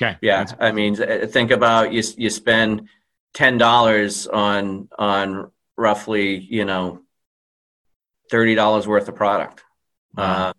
Okay. 0.00 0.16
Yeah, 0.20 0.44
I 0.58 0.72
mean, 0.72 0.96
think 0.96 1.52
about 1.52 1.92
you. 1.92 2.02
You 2.16 2.30
spend 2.30 2.88
ten 3.34 3.58
dollars 3.58 4.26
on 4.26 4.88
on 4.98 5.50
roughly 5.76 6.38
you 6.38 6.64
know 6.64 7.02
thirty 8.30 8.54
dollars 8.54 8.86
worth 8.86 9.08
of 9.08 9.14
product. 9.14 9.62
Wow. 10.16 10.24
Uh, 10.24 10.52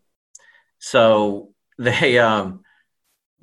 so 0.79 1.49
they 1.77 2.19
um, 2.19 2.63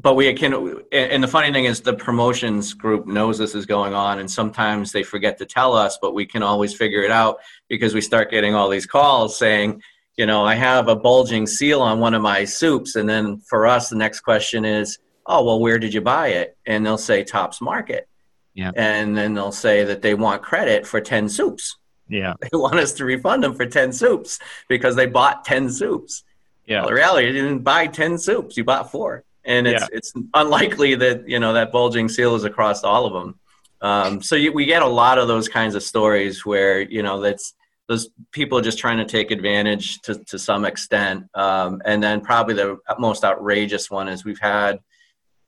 but 0.03 0.15
we 0.15 0.33
can 0.35 0.83
and 0.93 1.23
the 1.23 1.29
funny 1.29 1.53
thing 1.53 1.65
is 1.65 1.81
the 1.81 1.95
promotions 1.95 2.75
group 2.75 3.07
knows 3.07 3.39
this 3.39 3.55
is 3.55 3.65
going 3.65 3.95
on 3.95 4.19
and 4.19 4.31
sometimes 4.31 4.93
they 4.93 5.03
forget 5.03 5.39
to 5.39 5.47
tell 5.47 5.75
us 5.75 5.99
but 6.03 6.13
we 6.13 6.27
can 6.27 6.43
always 6.43 6.75
figure 6.75 7.03
it 7.03 7.11
out 7.11 7.39
because 7.69 7.95
we 7.95 8.01
start 8.01 8.31
getting 8.31 8.55
all 8.55 8.69
these 8.69 8.87
calls 8.87 9.39
saying 9.39 9.81
you 10.17 10.27
know 10.27 10.45
i 10.45 10.55
have 10.55 10.89
a 10.89 10.97
bulging 10.97 11.47
seal 11.47 11.81
on 11.81 12.01
one 12.01 12.15
of 12.15 12.21
my 12.21 12.45
soups 12.45 12.97
and 12.97 13.09
then 13.09 13.39
for 13.41 13.67
us 13.67 13.89
the 13.89 13.97
next 13.97 14.21
question 14.21 14.65
is 14.65 14.99
oh 15.27 15.45
well 15.45 15.61
where 15.61 15.79
did 15.79 15.95
you 15.95 16.01
buy 16.01 16.29
it 16.29 16.57
and 16.67 16.85
they'll 16.85 16.99
say 16.99 17.23
tops 17.23 17.61
market 17.61 18.09
yeah 18.55 18.71
and 18.77 19.17
then 19.17 19.35
they'll 19.35 19.53
say 19.53 19.85
that 19.85 20.03
they 20.03 20.15
want 20.15 20.43
credit 20.43 20.87
for 20.87 21.01
10 21.01 21.29
soups 21.29 21.77
yeah 22.09 22.35
they 22.41 22.57
want 22.57 22.77
us 22.77 22.93
to 22.93 23.05
refund 23.05 23.43
them 23.43 23.55
for 23.55 23.67
10 23.67 23.93
soups 23.93 24.39
because 24.69 24.97
they 24.97 25.07
bought 25.07 25.45
10 25.45 25.71
soups 25.71 26.25
yeah 26.67 26.81
well, 26.81 26.89
the 26.89 26.95
reality 26.95 27.29
is 27.29 27.35
you 27.35 27.43
didn't 27.43 27.63
buy 27.63 27.87
10 27.87 28.19
soups 28.19 28.57
you 28.57 28.65
bought 28.65 28.91
four 28.91 29.25
and 29.45 29.67
it's 29.67 29.83
yeah. 29.83 29.89
it's 29.93 30.13
unlikely 30.35 30.95
that 30.97 31.29
you 31.29 31.39
know 31.39 31.53
that 31.53 31.73
bulging 31.73 32.09
seal 32.09 32.35
is 32.35 32.45
across 32.45 32.85
all 32.85 33.07
of 33.07 33.13
them. 33.13 33.39
Um, 33.81 34.23
so 34.23 34.37
you, 34.37 34.53
we 34.53 34.65
get 34.65 34.83
a 34.83 34.87
lot 34.87 35.19
of 35.19 35.27
those 35.27 35.49
kinds 35.49 35.75
of 35.75 35.83
stories 35.83 36.47
where 36.47 36.81
you 36.81 37.03
know 37.03 37.21
that's 37.21 37.55
those 37.89 38.09
people 38.31 38.61
just 38.61 38.79
trying 38.79 38.99
to 38.99 39.05
take 39.05 39.31
advantage 39.31 40.01
to 40.03 40.23
to 40.25 40.39
some 40.39 40.65
extent. 40.65 41.25
Um, 41.35 41.83
and 41.85 42.03
then 42.03 42.21
probably 42.21 42.55
the 42.55 42.79
most 42.99 43.25
outrageous 43.25 43.91
one 43.91 44.09
is 44.09 44.25
we've 44.25 44.39
had 44.39 44.79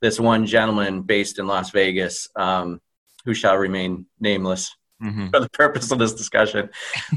this 0.01 0.19
one 0.19 0.47
gentleman 0.47 1.03
based 1.03 1.39
in 1.39 1.47
Las 1.47 1.71
Vegas 1.71 2.29
um, 2.37 2.81
who 3.25 3.35
shall 3.35 3.57
remain 3.57 4.07
nameless 4.21 4.75
mm-hmm. 5.03 5.29
for 5.29 5.41
the 5.41 5.49
purpose 5.51 5.91
of 5.91 5.99
this 5.99 6.15
discussion. 6.15 6.71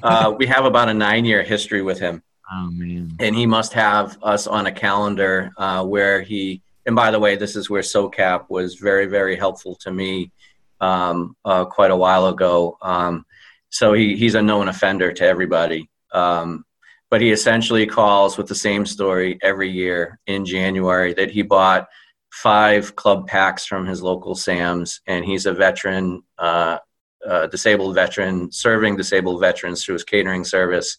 Uh, 0.04 0.34
we 0.38 0.46
have 0.46 0.66
about 0.66 0.90
a 0.90 0.94
nine 0.94 1.26
year 1.26 1.44
history 1.44 1.82
with 1.82 2.00
him. 2.00 2.22
Oh 2.52 2.70
man! 2.72 3.12
And 3.20 3.36
he 3.36 3.46
must 3.46 3.74
have 3.74 4.18
us 4.24 4.48
on 4.48 4.68
a 4.68 4.72
calendar 4.72 5.52
uh, 5.58 5.84
where 5.86 6.22
he 6.22 6.62
and 6.88 6.96
by 6.96 7.12
the 7.12 7.20
way, 7.20 7.36
this 7.36 7.58
is 7.58 7.70
where 7.70 7.82
SOCAP 7.82 8.50
was 8.50 8.76
very, 8.76 9.08
very 9.08 9.36
helpful 9.36 9.76
to 9.82 9.92
me 9.92 10.32
um, 10.80 11.36
uh, 11.44 11.66
quite 11.66 11.92
a 11.92 11.96
while 11.96 12.28
ago. 12.28 12.78
Um, 12.82 13.26
so 13.70 13.92
he, 13.92 14.16
he's 14.16 14.36
a 14.36 14.42
known 14.42 14.70
offender 14.70 15.12
to 15.12 15.26
everybody. 15.26 15.90
Um, 16.14 16.64
but 17.10 17.20
he 17.20 17.32
essentially 17.32 17.86
calls 17.86 18.38
with 18.38 18.48
the 18.48 18.56
same 18.56 18.86
story 18.86 19.38
every 19.42 19.70
year 19.70 20.18
in 20.28 20.46
January 20.46 21.14
that 21.16 21.30
he 21.30 21.42
bought 21.42 21.90
five 22.32 22.96
club 22.96 23.28
packs 23.28 23.66
from 23.66 23.86
his 23.86 24.02
local 24.02 24.36
SAMs, 24.36 25.02
and 25.08 25.26
he's 25.26 25.46
a 25.46 25.54
veteran, 25.54 26.24
uh, 26.38 26.78
uh, 27.26 27.48
disabled 27.48 27.96
veteran, 27.96 28.52
serving 28.52 28.96
disabled 28.96 29.42
veterans 29.42 29.84
through 29.84 29.94
his 29.94 30.04
catering 30.04 30.44
service, 30.44 30.98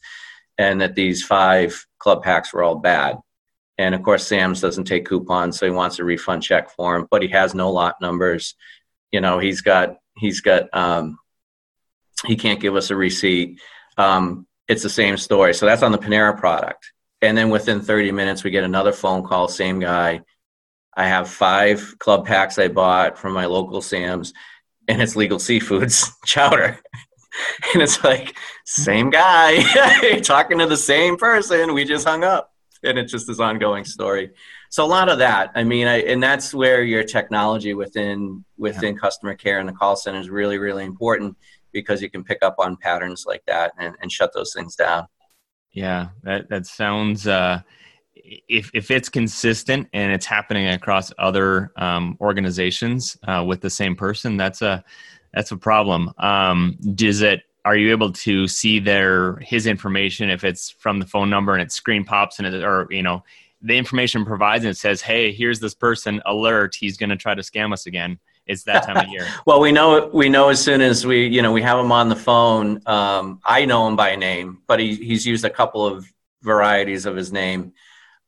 and 0.58 0.80
that 0.80 0.94
these 0.94 1.22
five 1.22 1.86
club 1.98 2.22
packs 2.22 2.52
were 2.52 2.62
all 2.62 2.76
bad. 2.76 3.18
And 3.78 3.94
of 3.94 4.02
course, 4.02 4.26
Sam's 4.26 4.60
doesn't 4.60 4.84
take 4.84 5.06
coupons, 5.06 5.58
so 5.58 5.66
he 5.66 5.70
wants 5.70 5.98
a 5.98 6.04
refund 6.04 6.42
check 6.42 6.70
for 6.70 6.96
him, 6.96 7.06
but 7.10 7.22
he 7.22 7.28
has 7.28 7.54
no 7.54 7.70
lot 7.70 8.00
numbers. 8.00 8.54
You 9.12 9.20
know, 9.20 9.38
he's 9.38 9.60
got 9.60 9.98
he's 10.16 10.40
got 10.40 10.64
um, 10.76 11.18
he 12.26 12.36
can't 12.36 12.60
give 12.60 12.74
us 12.74 12.90
a 12.90 12.96
receipt. 12.96 13.60
Um, 13.96 14.46
it's 14.66 14.82
the 14.82 14.90
same 14.90 15.16
story. 15.16 15.54
So 15.54 15.66
that's 15.66 15.82
on 15.82 15.92
the 15.92 15.98
Panera 15.98 16.36
product. 16.36 16.92
And 17.22 17.36
then 17.36 17.50
within 17.50 17.80
30 17.80 18.12
minutes, 18.12 18.44
we 18.44 18.50
get 18.50 18.64
another 18.64 18.92
phone 18.92 19.24
call, 19.24 19.48
same 19.48 19.80
guy. 19.80 20.20
I 20.98 21.06
have 21.06 21.30
five 21.30 21.94
club 22.00 22.26
packs 22.26 22.58
I 22.58 22.66
bought 22.66 23.16
from 23.16 23.32
my 23.32 23.46
local 23.46 23.80
Sam's, 23.80 24.34
and 24.88 25.00
it's 25.00 25.14
legal 25.14 25.38
seafoods 25.38 26.10
chowder. 26.26 26.78
and 27.74 27.82
it's 27.82 28.02
like, 28.02 28.36
same 28.64 29.10
guy, 29.10 29.62
talking 30.24 30.58
to 30.58 30.66
the 30.66 30.76
same 30.76 31.16
person. 31.16 31.72
We 31.72 31.84
just 31.84 32.06
hung 32.06 32.24
up 32.24 32.52
and 32.82 32.98
it's 32.98 33.12
just 33.12 33.28
this 33.28 33.38
ongoing 33.38 33.84
story. 33.84 34.30
So 34.70 34.84
a 34.84 34.86
lot 34.86 35.08
of 35.08 35.18
that. 35.18 35.52
I 35.54 35.62
mean, 35.62 35.86
I, 35.86 36.00
and 36.00 36.22
that's 36.22 36.52
where 36.52 36.82
your 36.82 37.04
technology 37.04 37.74
within 37.74 38.44
within 38.56 38.94
yeah. 38.94 39.00
customer 39.00 39.34
care 39.34 39.60
and 39.60 39.68
the 39.68 39.72
call 39.72 39.96
center 39.96 40.18
is 40.18 40.30
really 40.30 40.58
really 40.58 40.84
important 40.84 41.36
because 41.72 42.02
you 42.02 42.10
can 42.10 42.24
pick 42.24 42.42
up 42.42 42.56
on 42.58 42.76
patterns 42.76 43.24
like 43.26 43.42
that 43.46 43.72
and, 43.78 43.94
and 44.02 44.10
shut 44.10 44.32
those 44.34 44.52
things 44.52 44.74
down. 44.74 45.06
Yeah, 45.70 46.08
that 46.24 46.48
that 46.48 46.66
sounds. 46.66 47.26
Uh, 47.26 47.60
if 48.24 48.70
if 48.74 48.90
it's 48.90 49.08
consistent 49.08 49.88
and 49.92 50.12
it's 50.12 50.26
happening 50.26 50.68
across 50.68 51.12
other 51.18 51.72
um, 51.76 52.16
organizations 52.20 53.16
uh, 53.26 53.44
with 53.46 53.60
the 53.60 53.70
same 53.70 53.96
person, 53.96 54.36
that's 54.36 54.62
a 54.62 54.84
that's 55.32 55.52
a 55.52 55.56
problem. 55.56 56.12
Um, 56.18 56.76
does 56.94 57.22
it 57.22 57.42
are 57.64 57.76
you 57.76 57.90
able 57.90 58.12
to 58.12 58.48
see 58.48 58.78
their 58.78 59.36
his 59.36 59.66
information 59.66 60.30
if 60.30 60.44
it's 60.44 60.70
from 60.70 60.98
the 60.98 61.06
phone 61.06 61.28
number 61.28 61.52
and 61.52 61.62
its 61.62 61.74
screen 61.74 62.04
pops 62.04 62.38
and 62.38 62.46
it, 62.46 62.64
or 62.64 62.86
you 62.90 63.02
know 63.02 63.22
the 63.62 63.76
information 63.76 64.24
provides 64.24 64.64
and 64.64 64.70
it 64.70 64.76
says 64.76 65.02
hey 65.02 65.32
here's 65.32 65.60
this 65.60 65.74
person 65.74 66.22
alert 66.26 66.74
he's 66.74 66.96
going 66.96 67.10
to 67.10 67.16
try 67.16 67.34
to 67.34 67.42
scam 67.42 67.72
us 67.72 67.86
again. 67.86 68.18
It's 68.46 68.62
that 68.62 68.84
time 68.84 68.96
of 68.96 69.08
year. 69.08 69.26
Well 69.46 69.60
we 69.60 69.72
know 69.72 70.08
we 70.12 70.30
know 70.30 70.48
as 70.48 70.62
soon 70.62 70.80
as 70.80 71.06
we 71.06 71.26
you 71.26 71.42
know 71.42 71.52
we 71.52 71.60
have 71.62 71.78
him 71.78 71.92
on 71.92 72.08
the 72.08 72.16
phone 72.16 72.80
um, 72.86 73.40
i 73.44 73.64
know 73.64 73.86
him 73.86 73.96
by 73.96 74.16
name 74.16 74.62
but 74.66 74.80
he, 74.80 74.94
he's 74.94 75.26
used 75.26 75.44
a 75.44 75.50
couple 75.50 75.84
of 75.84 76.10
varieties 76.42 77.04
of 77.04 77.16
his 77.16 77.32
name 77.32 77.72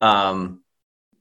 um, 0.01 0.63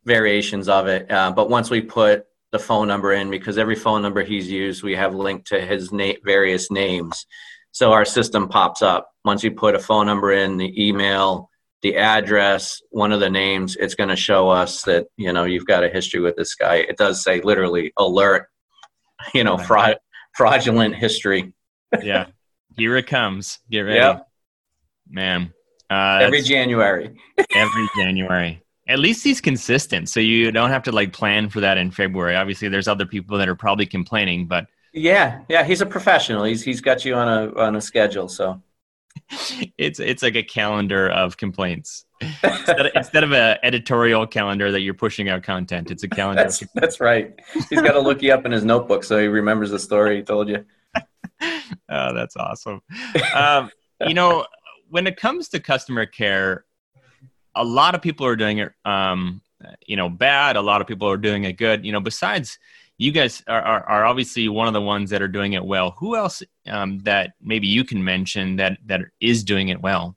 variations 0.05 0.69
of 0.69 0.87
it 0.87 1.11
uh, 1.11 1.31
but 1.31 1.49
once 1.49 1.69
we 1.69 1.81
put 1.81 2.25
the 2.51 2.59
phone 2.59 2.87
number 2.87 3.13
in 3.13 3.29
because 3.29 3.57
every 3.57 3.75
phone 3.75 4.01
number 4.01 4.23
he's 4.23 4.49
used 4.49 4.81
we 4.81 4.95
have 4.95 5.13
linked 5.13 5.47
to 5.47 5.61
his 5.61 5.91
na- 5.91 6.13
various 6.23 6.71
names 6.71 7.25
so 7.71 7.91
our 7.91 8.05
system 8.05 8.47
pops 8.49 8.81
up. 8.81 9.11
Once 9.23 9.43
you 9.43 9.51
put 9.51 9.75
a 9.75 9.79
phone 9.79 10.05
number 10.05 10.31
in, 10.31 10.57
the 10.57 10.87
email, 10.87 11.49
the 11.81 11.97
address, 11.97 12.81
one 12.89 13.11
of 13.11 13.19
the 13.19 13.29
names, 13.29 13.75
it's 13.75 13.95
going 13.95 14.09
to 14.09 14.15
show 14.15 14.49
us 14.49 14.83
that, 14.83 15.05
you 15.17 15.31
know, 15.31 15.43
you've 15.45 15.65
got 15.65 15.83
a 15.83 15.89
history 15.89 16.19
with 16.19 16.35
this 16.35 16.55
guy. 16.55 16.75
It 16.75 16.97
does 16.97 17.23
say 17.23 17.41
literally 17.41 17.93
alert, 17.97 18.47
you 19.33 19.43
know, 19.43 19.57
fraud, 19.57 19.97
fraudulent 20.35 20.95
history. 20.95 21.53
yeah. 22.01 22.27
Here 22.77 22.95
it 22.97 23.07
comes. 23.07 23.59
Get 23.69 23.81
ready. 23.81 23.99
Yep. 23.99 24.27
Man. 25.09 25.53
Uh, 25.89 26.19
every 26.21 26.41
January. 26.41 27.15
every 27.55 27.87
January. 27.97 28.61
At 28.89 28.99
least 28.99 29.23
he's 29.23 29.39
consistent. 29.39 30.09
So 30.09 30.19
you 30.19 30.51
don't 30.51 30.71
have 30.71 30.83
to 30.83 30.91
like 30.91 31.13
plan 31.13 31.49
for 31.49 31.61
that 31.61 31.77
in 31.77 31.91
February. 31.91 32.35
Obviously, 32.35 32.67
there's 32.67 32.87
other 32.87 33.05
people 33.05 33.37
that 33.37 33.47
are 33.47 33.55
probably 33.55 33.85
complaining, 33.85 34.47
but 34.47 34.67
yeah, 34.93 35.41
yeah, 35.47 35.63
he's 35.63 35.81
a 35.81 35.85
professional. 35.85 36.43
He's 36.43 36.63
he's 36.63 36.81
got 36.81 37.05
you 37.05 37.13
on 37.13 37.27
a 37.27 37.53
on 37.55 37.75
a 37.75 37.81
schedule, 37.81 38.27
so 38.27 38.61
it's 39.77 39.99
it's 39.99 40.23
like 40.23 40.35
a 40.35 40.43
calendar 40.43 41.09
of 41.09 41.37
complaints 41.37 42.05
instead, 42.43 42.85
of, 42.85 42.91
instead 42.95 43.23
of 43.23 43.31
an 43.31 43.57
editorial 43.63 44.25
calendar 44.25 44.71
that 44.71 44.81
you're 44.81 44.93
pushing 44.93 45.29
out 45.29 45.43
content. 45.43 45.91
It's 45.91 46.03
a 46.03 46.07
calendar. 46.07 46.43
That's, 46.43 46.63
that's 46.75 46.99
right. 46.99 47.39
He's 47.69 47.81
got 47.81 47.93
to 47.93 47.99
look 47.99 48.21
you 48.21 48.33
up 48.33 48.45
in 48.45 48.51
his 48.51 48.65
notebook 48.65 49.03
so 49.03 49.19
he 49.19 49.27
remembers 49.27 49.71
the 49.71 49.79
story 49.79 50.17
he 50.17 50.23
told 50.23 50.49
you. 50.49 50.65
oh, 51.89 52.13
that's 52.13 52.35
awesome. 52.35 52.81
Um, 53.35 53.69
you 54.05 54.13
know, 54.13 54.45
when 54.89 55.07
it 55.07 55.17
comes 55.17 55.49
to 55.49 55.59
customer 55.59 56.05
care, 56.05 56.65
a 57.55 57.63
lot 57.63 57.95
of 57.95 58.01
people 58.01 58.25
are 58.25 58.35
doing 58.35 58.59
it, 58.59 58.71
um, 58.85 59.41
you 59.85 59.95
know, 59.95 60.09
bad. 60.09 60.55
A 60.55 60.61
lot 60.61 60.81
of 60.81 60.87
people 60.87 61.09
are 61.09 61.17
doing 61.17 61.43
it 61.43 61.53
good. 61.53 61.85
You 61.85 61.91
know, 61.91 61.99
besides 61.99 62.59
you 62.97 63.11
guys 63.11 63.43
are, 63.47 63.61
are, 63.61 63.83
are, 63.83 64.05
obviously 64.05 64.49
one 64.49 64.67
of 64.67 64.73
the 64.73 64.81
ones 64.81 65.09
that 65.09 65.21
are 65.21 65.27
doing 65.27 65.53
it 65.53 65.63
well. 65.63 65.95
Who 65.99 66.15
else 66.15 66.43
um, 66.67 66.99
that 66.99 67.31
maybe 67.41 67.67
you 67.67 67.83
can 67.83 68.03
mention 68.03 68.57
that 68.57 68.77
that 68.85 69.01
is 69.21 69.43
doing 69.43 69.69
it 69.69 69.81
well 69.81 70.15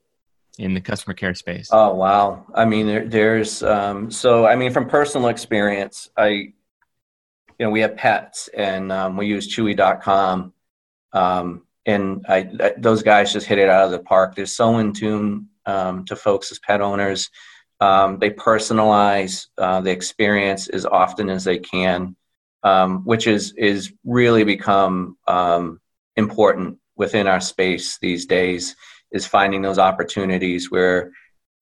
in 0.59 0.73
the 0.73 0.81
customer 0.81 1.13
care 1.13 1.33
space? 1.33 1.69
Oh 1.71 1.93
wow! 1.93 2.45
I 2.53 2.65
mean, 2.65 2.87
there, 2.87 3.07
there's 3.07 3.63
um, 3.63 4.11
so 4.11 4.45
I 4.45 4.55
mean 4.55 4.71
from 4.71 4.89
personal 4.89 5.29
experience, 5.29 6.09
I 6.17 6.53
you 7.59 7.65
know, 7.65 7.71
we 7.71 7.81
have 7.81 7.95
pets 7.95 8.49
and 8.55 8.91
um, 8.91 9.17
we 9.17 9.27
use 9.27 9.55
Chewy.com. 9.55 10.53
Um, 11.13 11.65
and 11.85 12.25
I, 12.27 12.49
I, 12.59 12.73
those 12.77 13.03
guys 13.03 13.33
just 13.33 13.45
hit 13.45 13.59
it 13.59 13.69
out 13.69 13.85
of 13.85 13.91
the 13.91 13.99
park. 13.99 14.35
They're 14.35 14.45
so 14.45 14.79
in 14.79 14.93
tune 14.93 15.47
um, 15.65 16.05
to 16.05 16.15
folks 16.15 16.51
as 16.51 16.59
pet 16.59 16.81
owners. 16.81 17.29
Um, 17.79 18.19
they 18.19 18.29
personalize 18.29 19.47
uh, 19.57 19.81
the 19.81 19.91
experience 19.91 20.69
as 20.69 20.85
often 20.85 21.29
as 21.29 21.43
they 21.43 21.59
can, 21.59 22.15
um, 22.63 23.03
which 23.03 23.27
is 23.27 23.53
is 23.57 23.93
really 24.05 24.43
become 24.43 25.17
um, 25.27 25.81
important 26.15 26.77
within 26.95 27.27
our 27.27 27.41
space 27.41 27.97
these 27.99 28.25
days. 28.25 28.75
Is 29.11 29.27
finding 29.27 29.61
those 29.61 29.79
opportunities 29.79 30.71
where 30.71 31.11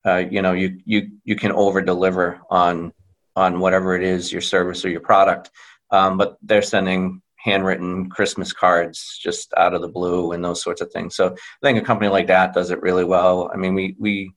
uh, 0.05 0.23
you 0.29 0.41
know 0.41 0.53
you 0.53 0.79
you 0.85 1.11
you 1.23 1.35
can 1.35 1.51
over 1.51 1.81
deliver 1.81 2.39
on 2.49 2.93
on 3.35 3.59
whatever 3.59 3.95
it 3.95 4.03
is 4.03 4.31
your 4.31 4.41
service 4.41 4.85
or 4.85 4.89
your 4.89 5.01
product, 5.01 5.49
um, 5.89 6.17
but 6.17 6.37
they're 6.41 6.61
sending 6.61 7.21
handwritten 7.43 8.09
Christmas 8.09 8.53
cards 8.53 9.19
just 9.21 9.53
out 9.57 9.73
of 9.73 9.81
the 9.81 9.87
blue 9.87 10.31
and 10.31 10.43
those 10.43 10.61
sorts 10.61 10.81
of 10.81 10.91
things. 10.91 11.15
So 11.15 11.27
I 11.33 11.35
think 11.61 11.77
a 11.77 11.85
company 11.85 12.09
like 12.09 12.27
that 12.27 12.53
does 12.53 12.71
it 12.71 12.81
really 12.81 13.03
well. 13.03 13.49
I 13.53 13.57
mean, 13.57 13.73
we 13.73 13.95
we 13.99 14.33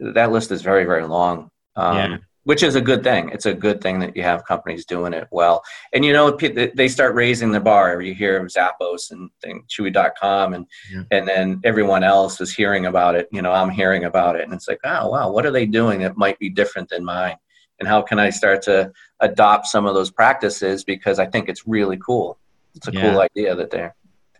that 0.00 0.32
list 0.32 0.50
is 0.50 0.62
very 0.62 0.84
very 0.84 1.06
long. 1.06 1.50
Um, 1.76 1.96
yeah. 1.96 2.16
Which 2.44 2.62
is 2.62 2.76
a 2.76 2.80
good 2.80 3.02
thing. 3.02 3.30
It's 3.30 3.46
a 3.46 3.52
good 3.52 3.80
thing 3.80 3.98
that 3.98 4.16
you 4.16 4.22
have 4.22 4.44
companies 4.44 4.86
doing 4.86 5.12
it 5.12 5.26
well. 5.32 5.64
And 5.92 6.04
you 6.04 6.12
know, 6.12 6.30
they 6.30 6.86
start 6.86 7.16
raising 7.16 7.50
the 7.50 7.58
bar. 7.58 8.00
You 8.00 8.14
hear 8.14 8.36
of 8.36 8.52
Zappos 8.52 9.10
and 9.10 9.30
thing, 9.42 9.64
Chewy.com, 9.68 10.54
and 10.54 10.64
yeah. 10.92 11.02
and 11.10 11.26
then 11.26 11.60
everyone 11.64 12.04
else 12.04 12.40
is 12.40 12.54
hearing 12.54 12.86
about 12.86 13.16
it. 13.16 13.28
You 13.32 13.42
know, 13.42 13.50
I'm 13.50 13.70
hearing 13.70 14.04
about 14.04 14.36
it, 14.36 14.44
and 14.44 14.52
it's 14.52 14.68
like, 14.68 14.78
oh 14.84 15.08
wow, 15.08 15.32
what 15.32 15.44
are 15.44 15.50
they 15.50 15.66
doing 15.66 16.02
that 16.02 16.16
might 16.16 16.38
be 16.38 16.48
different 16.48 16.88
than 16.88 17.04
mine? 17.04 17.36
and 17.78 17.88
how 17.88 18.02
can 18.02 18.18
I 18.18 18.30
start 18.30 18.62
to 18.62 18.92
adopt 19.20 19.66
some 19.66 19.86
of 19.86 19.94
those 19.94 20.10
practices 20.10 20.84
because 20.84 21.18
I 21.18 21.26
think 21.26 21.48
it's 21.48 21.66
really 21.66 21.96
cool. 21.96 22.38
It's 22.74 22.88
a 22.88 22.92
yeah. 22.92 23.00
cool 23.10 23.20
idea 23.20 23.54
that 23.54 23.70
they're 23.70 23.94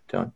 doing. 0.08 0.32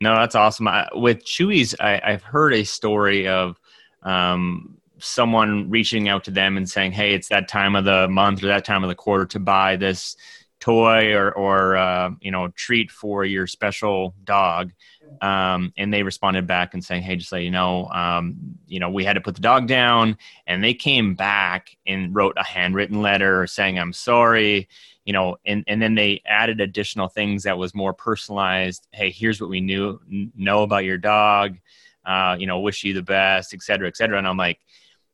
No, 0.00 0.16
that's 0.16 0.34
awesome. 0.34 0.66
I, 0.66 0.88
with 0.94 1.24
Chewy's, 1.24 1.76
I, 1.78 2.00
have 2.02 2.24
heard 2.24 2.54
a 2.54 2.64
story 2.64 3.28
of 3.28 3.60
um, 4.02 4.78
someone 4.98 5.70
reaching 5.70 6.08
out 6.08 6.24
to 6.24 6.32
them 6.32 6.56
and 6.56 6.68
saying, 6.68 6.92
"Hey, 6.92 7.14
it's 7.14 7.28
that 7.28 7.46
time 7.46 7.76
of 7.76 7.84
the 7.84 8.08
month 8.08 8.42
or 8.42 8.48
that 8.48 8.64
time 8.64 8.82
of 8.82 8.88
the 8.88 8.96
quarter 8.96 9.26
to 9.26 9.38
buy 9.38 9.76
this 9.76 10.16
toy 10.58 11.12
or 11.14 11.30
or 11.32 11.76
uh, 11.76 12.10
you 12.20 12.32
know 12.32 12.48
treat 12.48 12.90
for 12.90 13.24
your 13.24 13.46
special 13.46 14.14
dog." 14.24 14.72
Um, 15.20 15.72
and 15.76 15.92
they 15.92 16.02
responded 16.02 16.46
back 16.46 16.74
and 16.74 16.84
saying, 16.84 17.02
"Hey, 17.02 17.16
just 17.16 17.32
let 17.32 17.42
you 17.42 17.50
know, 17.50 17.88
um, 17.88 18.36
you 18.66 18.80
know, 18.80 18.90
we 18.90 19.04
had 19.04 19.14
to 19.14 19.20
put 19.20 19.34
the 19.34 19.40
dog 19.40 19.66
down." 19.66 20.16
And 20.46 20.62
they 20.62 20.74
came 20.74 21.14
back 21.14 21.76
and 21.86 22.14
wrote 22.14 22.34
a 22.36 22.44
handwritten 22.44 23.02
letter 23.02 23.46
saying, 23.46 23.78
"I'm 23.78 23.92
sorry," 23.92 24.68
you 25.04 25.12
know, 25.12 25.36
and 25.44 25.64
and 25.66 25.82
then 25.82 25.94
they 25.94 26.22
added 26.26 26.60
additional 26.60 27.08
things 27.08 27.42
that 27.42 27.58
was 27.58 27.74
more 27.74 27.92
personalized. 27.92 28.86
Hey, 28.92 29.10
here's 29.10 29.40
what 29.40 29.50
we 29.50 29.60
knew 29.60 30.00
know 30.34 30.62
about 30.62 30.84
your 30.84 30.98
dog. 30.98 31.58
Uh, 32.04 32.36
you 32.38 32.46
know, 32.46 32.60
wish 32.60 32.82
you 32.82 32.94
the 32.94 33.02
best, 33.02 33.54
et 33.54 33.62
cetera, 33.62 33.86
et 33.86 33.96
cetera. 33.96 34.18
And 34.18 34.26
I'm 34.26 34.36
like, 34.36 34.58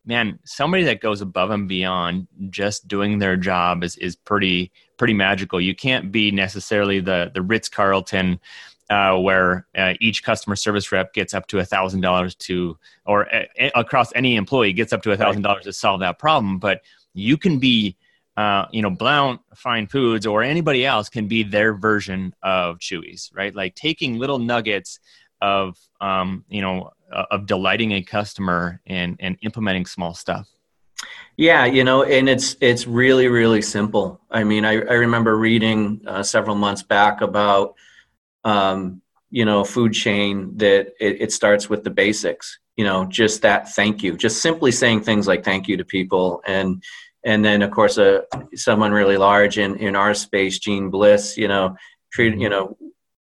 man, 0.07 0.39
somebody 0.45 0.85
that 0.85 1.03
goes 1.03 1.21
above 1.21 1.51
and 1.51 1.69
beyond 1.69 2.27
just 2.49 2.89
doing 2.89 3.19
their 3.19 3.37
job 3.37 3.85
is 3.85 3.97
is 3.97 4.17
pretty 4.17 4.73
pretty 4.97 5.15
magical. 5.15 5.61
You 5.61 5.75
can't 5.75 6.11
be 6.11 6.31
necessarily 6.31 7.01
the 7.01 7.31
the 7.33 7.43
Ritz 7.43 7.69
Carlton 7.69 8.41
uh, 8.91 9.17
where 9.19 9.67
uh, 9.77 9.95
each 10.01 10.23
customer 10.23 10.57
service 10.57 10.91
rep 10.93 11.13
gets 11.13 11.35
up 11.35 11.47
to 11.49 11.59
a 11.59 11.65
thousand 11.65 12.01
dollars 12.01 12.35
to, 12.35 12.79
or 13.05 13.23
a, 13.33 13.71
across 13.75 14.13
any 14.15 14.37
employee 14.37 14.73
gets 14.73 14.93
up 14.93 15.03
to 15.03 15.13
a 15.13 15.17
thousand 15.17 15.43
dollars 15.43 15.65
to 15.65 15.73
solve 15.73 16.01
that 16.01 16.19
problem. 16.19 16.59
But 16.59 16.83
you 17.15 17.37
can 17.37 17.59
be, 17.59 17.97
uh, 18.37 18.67
you 18.71 18.83
know, 18.83 18.91
Blount 18.91 19.41
Fine 19.55 19.89
Foods 19.89 20.27
or 20.27 20.43
anybody 20.43 20.87
else 20.87 21.09
can 21.09 21.29
be 21.29 21.43
their 21.43 21.75
version 21.75 22.35
of 22.43 22.79
Chewy's, 22.79 23.31
right? 23.35 23.55
Like 23.55 23.75
taking 23.75 24.19
little 24.19 24.39
nuggets 24.39 25.01
of, 25.41 25.77
um, 26.01 26.45
you 26.49 26.63
know, 26.63 26.93
uh, 27.13 27.25
of 27.31 27.47
delighting 27.47 27.93
a 27.93 28.03
customer 28.03 28.81
and 28.87 29.17
and 29.21 29.37
implementing 29.43 29.87
small 29.87 30.15
stuff. 30.15 30.49
Yeah, 31.37 31.65
you 31.65 31.85
know, 31.85 32.03
and 32.03 32.29
it's 32.29 32.57
it's 32.61 32.87
really 32.87 33.29
really 33.29 33.63
simple. 33.63 34.21
I 34.31 34.45
mean, 34.45 34.65
I, 34.65 34.73
I 34.73 34.95
remember 34.95 35.37
reading 35.37 36.01
uh, 36.07 36.23
several 36.23 36.57
months 36.57 36.83
back 36.83 37.21
about 37.21 37.77
um, 38.49 39.03
you 39.31 39.45
know 39.45 39.65
food 39.65 39.93
chain 39.93 40.57
that 40.57 40.93
it, 40.99 41.21
it 41.25 41.33
starts 41.33 41.69
with 41.69 41.85
the 41.85 41.91
basics 41.91 42.59
you 42.79 42.85
know 42.85 43.05
just 43.05 43.43
that 43.43 43.69
thank 43.75 44.03
you 44.03 44.17
just 44.17 44.41
simply 44.41 44.73
saying 44.73 45.03
things 45.03 45.27
like 45.27 45.45
thank 45.45 45.69
you 45.69 45.77
to 45.77 45.85
people. 45.85 46.43
And 46.47 46.83
and 47.25 47.45
then 47.45 47.61
of 47.63 47.71
course 47.71 47.99
uh, 47.99 48.23
someone 48.55 48.93
really 48.93 49.19
large 49.19 49.59
in 49.59 49.77
in 49.77 49.97
our 49.97 50.15
space 50.15 50.59
Jeanne 50.59 50.89
Bliss 50.89 51.37
you 51.37 51.49
know 51.49 51.77
treat 52.13 52.39
you 52.39 52.49
know 52.49 52.79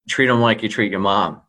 treat 0.08 0.28
them 0.28 0.40
like 0.40 0.64
you 0.64 0.70
treat 0.70 0.92
your 0.92 1.02
mom. 1.02 1.42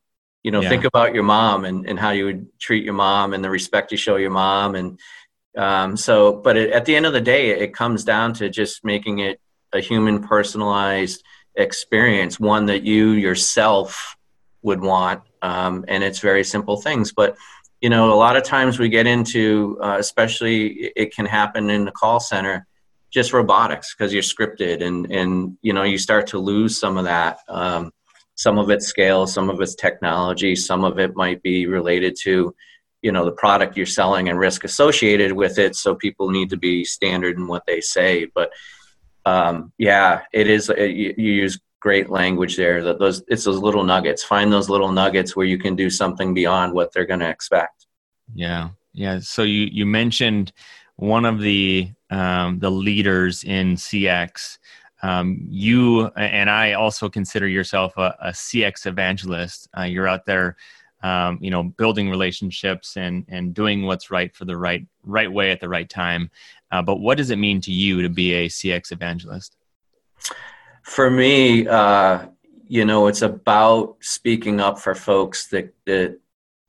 You 0.42 0.50
know 0.50 0.62
yeah. 0.62 0.70
think 0.70 0.85
about 0.85 1.14
your 1.14 1.22
mom 1.22 1.64
and, 1.66 1.87
and 1.87 1.98
how 1.98 2.11
you 2.11 2.24
would 2.24 2.59
treat 2.59 2.85
your 2.85 2.94
mom 2.94 3.35
and 3.35 3.44
the 3.44 3.50
respect 3.50 3.92
you 3.92 3.98
show 3.98 4.16
your 4.16 4.30
mom. 4.30 4.74
And 4.74 4.98
um, 5.56 5.96
so 5.96 6.33
but 6.33 6.56
it, 6.56 6.72
at 6.72 6.87
the 6.87 6.96
end 6.96 7.06
of 7.06 7.12
the 7.12 7.20
day 7.20 7.50
it 7.50 7.74
comes 7.74 8.02
down 8.02 8.33
to 8.35 8.48
just 8.48 8.83
making 8.83 9.18
it 9.18 9.38
a 9.72 9.80
human 9.80 10.22
personalized 10.22 11.22
experience, 11.60 12.40
one 12.40 12.66
that 12.66 12.82
you 12.82 13.12
yourself 13.12 14.16
would 14.62 14.80
want. 14.80 15.22
Um, 15.42 15.84
and 15.88 16.02
it's 16.04 16.18
very 16.20 16.44
simple 16.44 16.80
things. 16.80 17.12
But, 17.12 17.36
you 17.80 17.88
know, 17.88 18.12
a 18.12 18.14
lot 18.14 18.36
of 18.36 18.42
times 18.42 18.78
we 18.78 18.88
get 18.88 19.06
into, 19.06 19.78
uh, 19.82 19.96
especially 19.98 20.92
it 20.96 21.14
can 21.14 21.26
happen 21.26 21.70
in 21.70 21.84
the 21.84 21.92
call 21.92 22.20
center, 22.20 22.66
just 23.10 23.32
robotics 23.32 23.94
because 23.94 24.12
you're 24.12 24.22
scripted 24.22 24.82
and, 24.82 25.10
and, 25.10 25.56
you 25.62 25.72
know, 25.72 25.82
you 25.84 25.98
start 25.98 26.26
to 26.28 26.38
lose 26.38 26.78
some 26.78 26.98
of 26.98 27.04
that. 27.04 27.38
Um, 27.48 27.90
some 28.34 28.58
of 28.58 28.70
it's 28.70 28.86
scale, 28.86 29.26
some 29.26 29.50
of 29.50 29.60
it's 29.60 29.74
technology, 29.74 30.54
some 30.56 30.84
of 30.84 30.98
it 30.98 31.16
might 31.16 31.42
be 31.42 31.66
related 31.66 32.16
to, 32.22 32.54
you 33.02 33.12
know, 33.12 33.24
the 33.24 33.32
product 33.32 33.76
you're 33.76 33.86
selling 33.86 34.28
and 34.28 34.38
risk 34.38 34.64
associated 34.64 35.32
with 35.32 35.58
it. 35.58 35.74
So 35.74 35.94
people 35.94 36.30
need 36.30 36.50
to 36.50 36.56
be 36.56 36.84
standard 36.84 37.36
in 37.36 37.46
what 37.46 37.64
they 37.66 37.80
say. 37.80 38.26
But, 38.34 38.50
um, 39.26 39.72
yeah, 39.78 40.22
it 40.33 40.48
is. 40.48 40.70
Uh, 40.70 40.83
you, 40.83 41.14
you, 41.16 41.33
use 41.33 41.61
great 41.80 42.11
language 42.11 42.56
there. 42.56 42.83
That 42.83 42.98
those 42.98 43.22
it's 43.28 43.44
those 43.44 43.59
little 43.59 43.85
nuggets. 43.85 44.22
Find 44.22 44.52
those 44.52 44.68
little 44.68 44.92
nuggets 44.92 45.37
where 45.37 45.46
you 45.46 45.59
can 45.59 45.76
do 45.76 45.90
something 45.90 46.35
beyond 46.35 46.72
what 46.72 46.92
they're 46.92 47.06
going 47.06 47.20
to 47.20 47.28
expect. 47.28 47.87
Yeah, 48.35 48.70
yeah. 48.92 49.20
So 49.20 49.42
you 49.42 49.68
you 49.70 49.87
mentioned 49.87 50.52
one 50.96 51.24
of 51.24 51.40
the 51.40 51.90
um, 52.11 52.59
the 52.59 52.70
leaders 52.70 53.44
in 53.44 53.76
CX. 53.76 54.59
Um, 55.02 55.38
you 55.48 56.06
and 56.09 56.50
I 56.50 56.74
also 56.74 57.09
consider 57.09 57.48
yourself 57.48 57.96
a, 57.96 58.14
a 58.20 58.30
CX 58.30 58.87
evangelist. 58.87 59.68
Uh, 59.76 59.83
you're 59.83 60.09
out 60.09 60.26
there, 60.26 60.56
um, 61.02 61.38
you 61.40 61.50
know, 61.50 61.62
building 61.62 62.10
relationships 62.10 62.96
and 62.96 63.24
and 63.28 63.54
doing 63.54 63.86
what's 63.86 64.10
right 64.10 64.34
for 64.34 64.44
the 64.44 64.56
right 64.56 64.86
right 65.04 65.30
way 65.30 65.50
at 65.50 65.60
the 65.60 65.68
right 65.68 65.88
time. 65.88 66.30
Uh, 66.70 66.82
but 66.82 66.96
what 66.96 67.16
does 67.16 67.30
it 67.30 67.36
mean 67.36 67.60
to 67.62 67.72
you 67.72 68.02
to 68.02 68.08
be 68.08 68.32
a 68.34 68.48
CX 68.48 68.92
evangelist? 68.92 69.56
For 70.82 71.10
me, 71.10 71.66
uh, 71.66 72.26
you 72.68 72.84
know, 72.84 73.06
it's 73.08 73.22
about 73.22 73.96
speaking 74.00 74.60
up 74.60 74.78
for 74.78 74.94
folks 74.94 75.48
that 75.48 75.74
that 75.86 76.18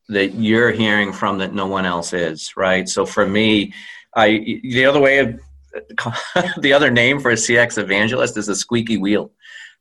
that 0.09 0.33
you're 0.33 0.71
hearing 0.71 1.13
from 1.13 1.37
that 1.37 1.53
no 1.53 1.67
one 1.67 1.85
else 1.85 2.13
is, 2.13 2.55
right? 2.57 2.87
So 2.87 3.05
for 3.05 3.27
me, 3.27 3.73
I 4.15 4.59
the 4.63 4.85
other 4.85 4.99
way 4.99 5.19
of 5.19 5.39
the 6.61 6.73
other 6.73 6.91
name 6.91 7.19
for 7.19 7.31
a 7.31 7.35
CX 7.35 7.77
evangelist 7.77 8.37
is 8.37 8.49
a 8.49 8.55
squeaky 8.55 8.97
wheel. 8.97 9.31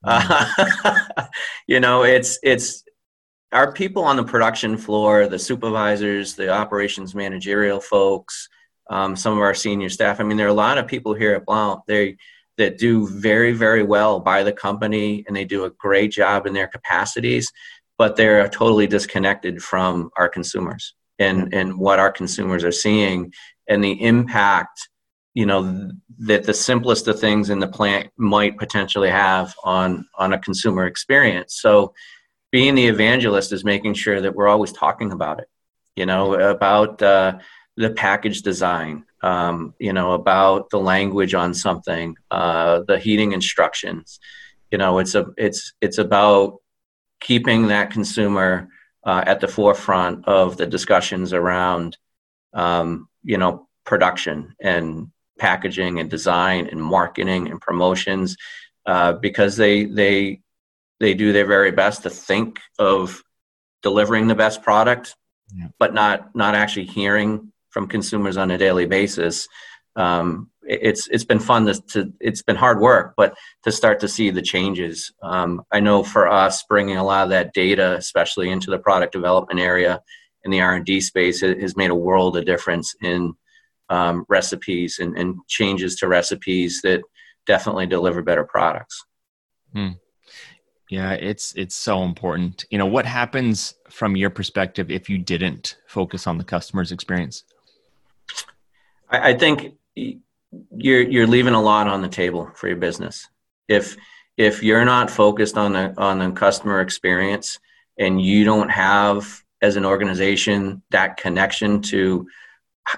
Uh, 0.04 0.46
you 1.66 1.80
know, 1.80 2.04
it's 2.04 2.38
it's 2.42 2.84
our 3.52 3.72
people 3.72 4.04
on 4.04 4.16
the 4.16 4.24
production 4.24 4.76
floor, 4.76 5.26
the 5.26 5.38
supervisors, 5.38 6.34
the 6.34 6.50
operations 6.50 7.14
managerial 7.14 7.80
folks, 7.80 8.48
um, 8.88 9.16
some 9.16 9.32
of 9.32 9.40
our 9.40 9.54
senior 9.54 9.88
staff. 9.88 10.20
I 10.20 10.24
mean, 10.24 10.36
there 10.36 10.46
are 10.46 10.50
a 10.50 10.54
lot 10.54 10.78
of 10.78 10.86
people 10.86 11.14
here 11.14 11.34
at 11.34 11.46
Blount 11.46 11.82
they 11.86 12.16
that 12.58 12.78
do 12.78 13.08
very 13.08 13.52
very 13.52 13.82
well 13.82 14.20
by 14.20 14.42
the 14.42 14.52
company, 14.52 15.24
and 15.26 15.36
they 15.36 15.44
do 15.44 15.64
a 15.64 15.70
great 15.70 16.12
job 16.12 16.46
in 16.46 16.52
their 16.52 16.68
capacities, 16.68 17.50
but 17.98 18.16
they're 18.16 18.48
totally 18.48 18.86
disconnected 18.86 19.62
from 19.62 20.10
our 20.16 20.28
consumers 20.28 20.94
and 21.18 21.52
and 21.54 21.78
what 21.78 21.98
our 21.98 22.10
consumers 22.10 22.64
are 22.64 22.72
seeing 22.72 23.32
and 23.68 23.84
the 23.84 24.02
impact 24.02 24.88
you 25.34 25.46
know 25.46 25.90
that 26.18 26.44
the 26.44 26.54
simplest 26.54 27.06
of 27.06 27.20
things 27.20 27.50
in 27.50 27.60
the 27.60 27.68
plant 27.68 28.10
might 28.16 28.58
potentially 28.58 29.10
have 29.10 29.54
on 29.62 30.04
on 30.16 30.32
a 30.32 30.38
consumer 30.38 30.86
experience 30.86 31.60
so 31.60 31.92
being 32.50 32.74
the 32.74 32.86
evangelist 32.86 33.52
is 33.52 33.64
making 33.64 33.94
sure 33.94 34.20
that 34.20 34.34
we're 34.34 34.48
always 34.48 34.72
talking 34.72 35.12
about 35.12 35.40
it 35.40 35.48
you 35.96 36.06
know 36.06 36.34
about 36.34 37.00
uh, 37.02 37.38
the 37.80 37.90
package 37.90 38.42
design, 38.42 39.04
um, 39.22 39.74
you 39.78 39.92
know, 39.92 40.12
about 40.12 40.68
the 40.70 40.78
language 40.78 41.34
on 41.34 41.54
something, 41.54 42.14
uh, 42.30 42.82
the 42.86 42.98
heating 42.98 43.32
instructions. 43.32 44.20
You 44.70 44.78
know, 44.78 44.98
it's 44.98 45.14
a 45.14 45.26
it's 45.36 45.72
it's 45.80 45.98
about 45.98 46.58
keeping 47.20 47.68
that 47.68 47.90
consumer 47.90 48.68
uh, 49.04 49.24
at 49.26 49.40
the 49.40 49.48
forefront 49.48 50.26
of 50.28 50.58
the 50.58 50.66
discussions 50.66 51.32
around, 51.32 51.96
um, 52.52 53.08
you 53.22 53.38
know, 53.38 53.66
production 53.84 54.54
and 54.60 55.10
packaging 55.38 56.00
and 56.00 56.10
design 56.10 56.66
and 56.66 56.82
marketing 56.82 57.50
and 57.50 57.60
promotions. 57.60 58.36
uh, 58.86 59.12
because 59.14 59.56
they 59.56 59.84
they 59.84 60.40
they 61.00 61.14
do 61.14 61.32
their 61.32 61.46
very 61.46 61.72
best 61.72 62.04
to 62.04 62.10
think 62.10 62.60
of 62.78 63.22
delivering 63.82 64.28
the 64.28 64.34
best 64.34 64.62
product, 64.62 65.16
yeah. 65.54 65.68
but 65.78 65.94
not 65.94 66.34
not 66.36 66.54
actually 66.54 66.86
hearing 66.86 67.52
from 67.70 67.88
consumers 67.88 68.36
on 68.36 68.50
a 68.50 68.58
daily 68.58 68.86
basis. 68.86 69.48
Um, 69.96 70.50
it's 70.62 71.08
it's 71.08 71.24
been 71.24 71.40
fun 71.40 71.66
to, 71.66 71.80
to, 71.88 72.12
it's 72.20 72.42
been 72.42 72.56
hard 72.56 72.80
work, 72.80 73.14
but 73.16 73.36
to 73.64 73.72
start 73.72 74.00
to 74.00 74.08
see 74.08 74.30
the 74.30 74.42
changes. 74.42 75.12
Um, 75.22 75.62
I 75.72 75.80
know 75.80 76.02
for 76.02 76.28
us, 76.28 76.62
bringing 76.64 76.96
a 76.96 77.04
lot 77.04 77.24
of 77.24 77.30
that 77.30 77.54
data, 77.54 77.96
especially 77.96 78.50
into 78.50 78.70
the 78.70 78.78
product 78.78 79.12
development 79.12 79.58
area 79.58 80.00
in 80.44 80.50
the 80.50 80.60
R 80.60 80.74
and 80.74 80.84
D 80.84 81.00
space, 81.00 81.42
it 81.42 81.60
has 81.60 81.76
made 81.76 81.90
a 81.90 81.94
world 81.94 82.36
of 82.36 82.44
difference 82.44 82.94
in 83.02 83.34
um, 83.88 84.24
recipes 84.28 84.98
and, 85.00 85.18
and, 85.18 85.36
changes 85.48 85.96
to 85.96 86.06
recipes 86.06 86.80
that 86.82 87.02
definitely 87.44 87.86
deliver 87.88 88.22
better 88.22 88.44
products. 88.44 89.04
Hmm. 89.72 89.90
Yeah, 90.90 91.12
it's 91.12 91.54
it's 91.54 91.76
so 91.76 92.02
important. 92.02 92.64
You 92.68 92.76
know, 92.76 92.86
what 92.86 93.06
happens 93.06 93.74
from 93.88 94.16
your 94.16 94.28
perspective 94.28 94.90
if 94.90 95.08
you 95.08 95.18
didn't 95.18 95.76
focus 95.86 96.26
on 96.26 96.36
the 96.36 96.42
customer's 96.42 96.90
experience? 96.90 97.44
I, 99.08 99.34
think 99.34 99.74
you're 99.94 101.02
you're 101.02 101.28
leaving 101.28 101.54
a 101.54 101.62
lot 101.62 101.86
on 101.86 102.02
the 102.02 102.08
table 102.08 102.50
for 102.56 102.66
your 102.66 102.76
business. 102.76 103.28
If 103.68 103.96
if 104.36 104.64
you're 104.64 104.84
not 104.84 105.12
focused 105.12 105.56
on 105.56 105.74
the 105.74 105.94
on 105.96 106.18
the 106.18 106.32
customer 106.32 106.80
experience 106.80 107.60
and 107.96 108.20
you 108.20 108.44
don't 108.44 108.70
have 108.70 109.44
as 109.62 109.76
an 109.76 109.84
organization 109.84 110.82
that 110.90 111.18
connection 111.18 111.82
to 111.82 112.26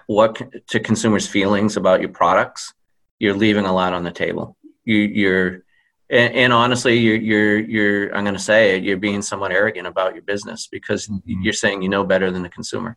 what 0.07 0.41
to 0.69 0.81
consumers 0.81 1.27
feelings 1.27 1.77
about 1.77 2.01
your 2.01 2.09
products 2.09 2.73
you're 3.19 3.35
leaving 3.35 3.67
a 3.67 3.73
lot 3.73 3.93
on 3.93 4.05
the 4.05 4.11
table 4.11 4.57
you, 4.85 4.97
you're 4.97 5.65
and, 6.13 6.35
and, 6.35 6.53
honestly 6.53 6.97
you're 6.99 7.17
you're 7.17 7.59
you're 7.59 8.15
i'm 8.15 8.25
going 8.25 8.37
to 8.37 8.41
say 8.41 8.77
it 8.77 8.85
you're 8.85 8.97
being 8.97 9.23
somewhat 9.23 9.51
arrogant 9.51 9.87
about 9.87 10.15
your 10.15 10.23
business 10.23 10.69
because 10.71 11.09
mm-hmm. 11.09 11.43
you're 11.43 11.53
saying 11.53 11.83
you 11.83 11.89
know 11.89 12.05
better 12.05 12.31
than 12.31 12.43
the 12.43 12.49
consumer. 12.49 12.97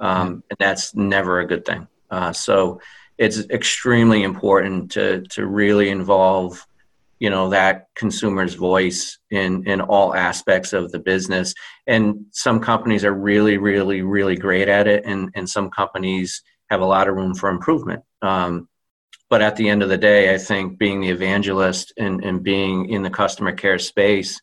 Um, 0.00 0.44
and 0.48 0.56
that's 0.58 0.94
never 0.94 1.40
a 1.40 1.46
good 1.46 1.64
thing. 1.64 1.88
Uh, 2.10 2.32
so 2.32 2.80
it's 3.16 3.40
extremely 3.50 4.22
important 4.22 4.92
to 4.92 5.22
to 5.30 5.46
really 5.46 5.88
involve 5.90 6.64
you 7.18 7.30
know 7.30 7.50
that 7.50 7.88
consumer's 7.96 8.54
voice 8.54 9.18
in 9.30 9.66
in 9.66 9.80
all 9.80 10.14
aspects 10.14 10.72
of 10.72 10.92
the 10.92 11.00
business. 11.00 11.52
And 11.86 12.26
some 12.30 12.60
companies 12.60 13.04
are 13.04 13.12
really 13.12 13.58
really 13.58 14.02
really 14.02 14.36
great 14.36 14.68
at 14.68 14.86
it 14.86 15.04
and 15.04 15.30
and 15.34 15.48
some 15.48 15.68
companies 15.70 16.42
have 16.70 16.80
a 16.80 16.86
lot 16.86 17.08
of 17.08 17.16
room 17.16 17.34
for 17.34 17.48
improvement. 17.48 18.02
Um, 18.22 18.67
but 19.30 19.42
at 19.42 19.56
the 19.56 19.68
end 19.68 19.82
of 19.82 19.88
the 19.88 19.98
day 19.98 20.34
i 20.34 20.38
think 20.38 20.78
being 20.78 21.00
the 21.00 21.08
evangelist 21.08 21.92
and 21.98 22.24
and 22.24 22.42
being 22.42 22.88
in 22.90 23.02
the 23.02 23.10
customer 23.10 23.52
care 23.52 23.78
space 23.78 24.40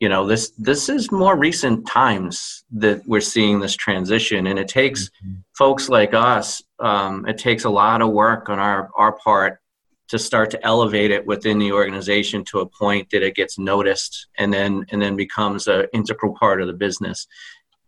you 0.00 0.08
know 0.08 0.26
this 0.26 0.50
this 0.58 0.88
is 0.88 1.10
more 1.10 1.36
recent 1.36 1.86
times 1.86 2.64
that 2.70 3.02
we're 3.06 3.20
seeing 3.20 3.60
this 3.60 3.74
transition 3.74 4.46
and 4.46 4.58
it 4.58 4.68
takes 4.68 5.08
mm-hmm. 5.08 5.34
folks 5.56 5.88
like 5.88 6.14
us 6.14 6.62
um, 6.80 7.26
it 7.26 7.38
takes 7.38 7.64
a 7.64 7.70
lot 7.70 8.00
of 8.02 8.10
work 8.10 8.48
on 8.48 8.58
our 8.58 8.90
our 8.96 9.12
part 9.12 9.60
to 10.08 10.18
start 10.18 10.50
to 10.50 10.66
elevate 10.66 11.10
it 11.10 11.26
within 11.26 11.58
the 11.58 11.72
organization 11.72 12.44
to 12.44 12.60
a 12.60 12.66
point 12.66 13.10
that 13.10 13.22
it 13.22 13.34
gets 13.34 13.58
noticed 13.58 14.28
and 14.38 14.52
then 14.52 14.84
and 14.90 15.02
then 15.02 15.16
becomes 15.16 15.66
an 15.66 15.86
integral 15.92 16.34
part 16.34 16.60
of 16.60 16.66
the 16.66 16.72
business 16.72 17.26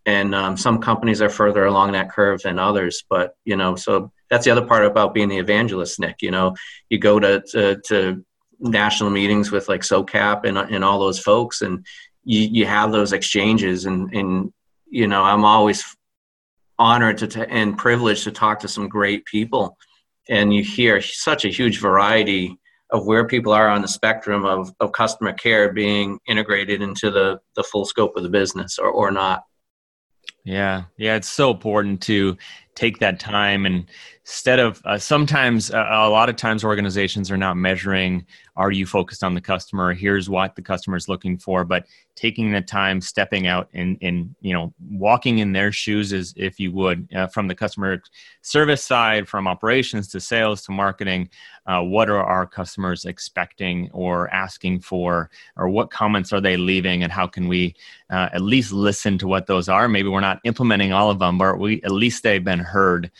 and 0.06 0.34
um, 0.34 0.56
some 0.56 0.80
companies 0.80 1.22
are 1.22 1.30
further 1.30 1.66
along 1.66 1.92
that 1.92 2.10
curve 2.10 2.42
than 2.42 2.58
others 2.58 3.04
but 3.08 3.36
you 3.44 3.56
know 3.56 3.76
so 3.76 4.10
that's 4.30 4.44
the 4.44 4.50
other 4.50 4.64
part 4.64 4.86
about 4.86 5.14
being 5.14 5.28
the 5.28 5.38
evangelist 5.38 5.98
nick 6.00 6.16
you 6.22 6.30
know? 6.30 6.54
You 6.88 6.98
go 6.98 7.20
to 7.20 7.42
to, 7.52 7.80
to 7.88 8.24
national 8.60 9.10
meetings 9.10 9.50
with 9.50 9.68
like 9.68 9.80
SOCAP 9.80 10.44
and, 10.44 10.58
and 10.58 10.84
all 10.84 11.00
those 11.00 11.18
folks 11.18 11.62
and 11.62 11.84
you, 12.24 12.48
you 12.52 12.66
have 12.66 12.92
those 12.92 13.12
exchanges 13.12 13.86
and, 13.86 14.12
and, 14.14 14.52
you 14.88 15.06
know, 15.06 15.22
I'm 15.22 15.44
always 15.44 15.84
honored 16.78 17.18
to 17.18 17.48
and 17.50 17.76
privileged 17.76 18.24
to 18.24 18.32
talk 18.32 18.60
to 18.60 18.68
some 18.68 18.88
great 18.88 19.24
people. 19.24 19.76
And 20.28 20.52
you 20.52 20.62
hear 20.62 21.00
such 21.00 21.44
a 21.44 21.48
huge 21.48 21.80
variety 21.80 22.56
of 22.90 23.06
where 23.06 23.26
people 23.26 23.52
are 23.52 23.68
on 23.68 23.82
the 23.82 23.88
spectrum 23.88 24.44
of, 24.44 24.72
of 24.80 24.92
customer 24.92 25.32
care 25.32 25.72
being 25.72 26.18
integrated 26.26 26.82
into 26.82 27.10
the, 27.10 27.40
the 27.56 27.62
full 27.62 27.84
scope 27.84 28.16
of 28.16 28.22
the 28.22 28.28
business 28.28 28.78
or, 28.78 28.88
or 28.88 29.10
not. 29.10 29.44
Yeah, 30.44 30.84
yeah, 30.96 31.16
it's 31.16 31.28
so 31.28 31.50
important 31.50 32.00
to 32.02 32.36
take 32.74 32.98
that 32.98 33.20
time 33.20 33.66
and 33.66 33.86
instead 34.24 34.58
of 34.58 34.80
uh, 34.84 34.96
sometimes 34.96 35.70
uh, 35.72 35.86
a 35.90 36.08
lot 36.08 36.28
of 36.28 36.36
times 36.36 36.62
organizations 36.62 37.30
are 37.30 37.36
not 37.36 37.56
measuring 37.56 38.24
are 38.56 38.70
you 38.70 38.84
focused 38.84 39.24
on 39.24 39.34
the 39.34 39.40
customer? 39.40 39.94
Here's 39.94 40.28
what 40.28 40.54
the 40.54 40.60
customer 40.60 40.96
is 40.96 41.08
looking 41.08 41.38
for. 41.38 41.64
But 41.64 41.86
taking 42.14 42.52
the 42.52 42.60
time 42.60 43.00
stepping 43.00 43.46
out 43.46 43.68
and, 43.72 43.96
and 44.02 44.34
you 44.42 44.52
know 44.52 44.74
walking 44.90 45.38
in 45.38 45.52
their 45.52 45.72
shoes 45.72 46.12
as 46.12 46.34
if 46.36 46.60
you 46.60 46.70
would 46.72 47.08
uh, 47.14 47.26
from 47.28 47.48
the 47.48 47.54
customer 47.54 48.02
service 48.42 48.84
side 48.84 49.26
from 49.26 49.48
operations 49.48 50.08
to 50.08 50.20
sales 50.20 50.62
to 50.62 50.72
marketing 50.72 51.30
uh, 51.66 51.80
what 51.80 52.10
are 52.10 52.22
our 52.22 52.46
customers 52.46 53.04
expecting 53.04 53.88
or 53.92 54.28
asking 54.34 54.80
for? 54.80 55.30
Or 55.56 55.68
what 55.68 55.90
comments 55.90 56.32
are 56.32 56.40
they 56.40 56.56
leaving? 56.56 57.02
And 57.02 57.12
how 57.12 57.26
can 57.26 57.48
we 57.48 57.76
uh, 58.10 58.28
at 58.32 58.40
least 58.40 58.72
listen 58.72 59.18
to 59.18 59.28
what 59.28 59.46
those 59.46 59.68
are? 59.68 59.86
Maybe 59.86 60.08
we're 60.08 60.20
not 60.20 60.40
implementing 60.44 60.92
all 60.92 61.10
of 61.10 61.18
them 61.18 61.38
but 61.38 61.58
we 61.58 61.82
at 61.82 61.92
least 61.92 62.22
they've 62.22 62.44
been 62.44 62.58
heard 62.70 63.10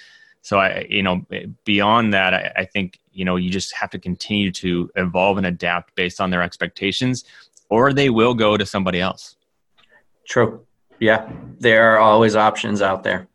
so 0.42 0.58
I, 0.58 0.86
you 0.88 1.02
know, 1.02 1.24
beyond 1.64 2.14
that, 2.14 2.34
I, 2.34 2.52
I, 2.56 2.64
think 2.64 2.98
you 3.12 3.24
know 3.24 3.36
you 3.36 3.50
just 3.50 3.74
have 3.74 3.90
to 3.90 3.98
continue 3.98 4.50
to 4.52 4.90
evolve 4.96 5.36
and 5.36 5.46
adapt 5.46 5.94
based 5.94 6.20
on 6.20 6.30
their 6.30 6.42
expectations, 6.42 7.24
or 7.68 7.92
they 7.92 8.10
will 8.10 8.34
go 8.34 8.56
to 8.56 8.64
somebody 8.64 9.00
else. 9.00 9.36
True. 10.26 10.66
Yeah, 10.98 11.30
there 11.58 11.92
are 11.92 11.98
always 11.98 12.36
options 12.36 12.80
out 12.80 13.02
there, 13.02 13.28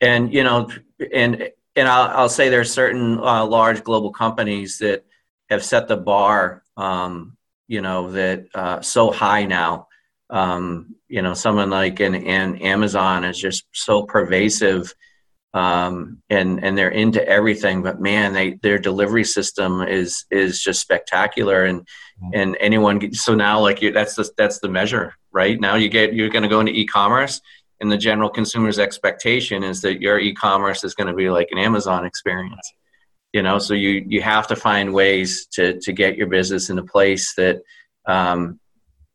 and 0.00 0.32
you 0.32 0.44
know, 0.44 0.70
and 1.12 1.50
and 1.76 1.88
I'll, 1.88 2.18
I'll 2.18 2.28
say 2.28 2.50
there 2.50 2.60
are 2.60 2.64
certain 2.64 3.18
uh, 3.18 3.44
large 3.46 3.82
global 3.82 4.12
companies 4.12 4.78
that 4.78 5.04
have 5.48 5.64
set 5.64 5.88
the 5.88 5.96
bar, 5.96 6.62
um, 6.76 7.36
you 7.68 7.80
know, 7.80 8.10
that 8.12 8.46
uh, 8.54 8.80
so 8.80 9.10
high 9.10 9.44
now. 9.44 9.88
Um, 10.30 10.96
you 11.08 11.22
know, 11.22 11.34
someone 11.34 11.70
like 11.70 12.00
an, 12.00 12.14
an 12.14 12.56
Amazon 12.56 13.24
is 13.24 13.38
just 13.38 13.66
so 13.72 14.02
pervasive 14.02 14.94
um, 15.54 16.20
and 16.28 16.62
and 16.64 16.76
they're 16.76 16.90
into 16.90 17.26
everything. 17.26 17.82
But 17.82 18.00
man, 18.00 18.32
they 18.32 18.54
their 18.62 18.78
delivery 18.78 19.24
system 19.24 19.82
is 19.82 20.26
is 20.30 20.60
just 20.60 20.80
spectacular, 20.80 21.64
and 21.64 21.80
mm-hmm. 21.80 22.30
and 22.34 22.56
anyone. 22.60 23.12
So 23.14 23.34
now, 23.34 23.60
like 23.60 23.80
you, 23.80 23.92
that's 23.92 24.16
the 24.16 24.28
that's 24.36 24.58
the 24.58 24.68
measure, 24.68 25.14
right? 25.32 25.58
Now 25.58 25.76
you 25.76 25.88
get 25.88 26.12
you're 26.12 26.28
going 26.28 26.42
to 26.42 26.48
go 26.48 26.60
into 26.60 26.72
e-commerce, 26.72 27.40
and 27.80 27.90
the 27.90 27.96
general 27.96 28.28
consumer's 28.28 28.80
expectation 28.80 29.62
is 29.62 29.80
that 29.82 30.00
your 30.00 30.18
e-commerce 30.18 30.82
is 30.82 30.94
going 30.94 31.06
to 31.08 31.14
be 31.14 31.30
like 31.30 31.48
an 31.52 31.58
Amazon 31.58 32.04
experience. 32.04 32.72
You 33.32 33.42
know, 33.42 33.58
so 33.60 33.74
you 33.74 34.04
you 34.08 34.22
have 34.22 34.48
to 34.48 34.56
find 34.56 34.92
ways 34.92 35.46
to 35.52 35.78
to 35.80 35.92
get 35.92 36.16
your 36.16 36.26
business 36.26 36.68
in 36.68 36.78
a 36.78 36.84
place 36.84 37.32
that 37.36 37.62
um, 38.06 38.58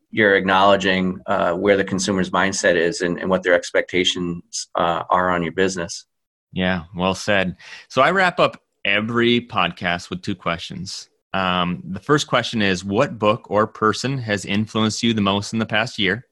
you're 0.10 0.38
acknowledging 0.38 1.20
uh, 1.26 1.54
where 1.54 1.76
the 1.76 1.84
consumer's 1.84 2.30
mindset 2.30 2.76
is 2.76 3.02
and, 3.02 3.20
and 3.20 3.30
what 3.30 3.44
their 3.44 3.54
expectations 3.54 4.70
uh, 4.76 5.04
are 5.10 5.30
on 5.30 5.44
your 5.44 5.52
business. 5.52 6.06
Yeah, 6.52 6.84
well 6.96 7.14
said. 7.14 7.58
So 7.88 8.02
I 8.02 8.12
wrap 8.12 8.40
up 8.40 8.62
every 8.86 9.42
podcast 9.42 10.10
with 10.10 10.22
two 10.22 10.36
questions. 10.36 11.10
Um, 11.34 11.84
the 11.86 12.00
first 12.00 12.28
question 12.28 12.62
is 12.62 12.84
What 12.84 13.20
book 13.20 13.50
or 13.52 13.68
person 13.68 14.18
has 14.18 14.46
influenced 14.46 15.04
you 15.04 15.14
the 15.14 15.22
most 15.22 15.54
in 15.54 15.60
the 15.60 15.66
past 15.66 16.00
year? 16.00 16.26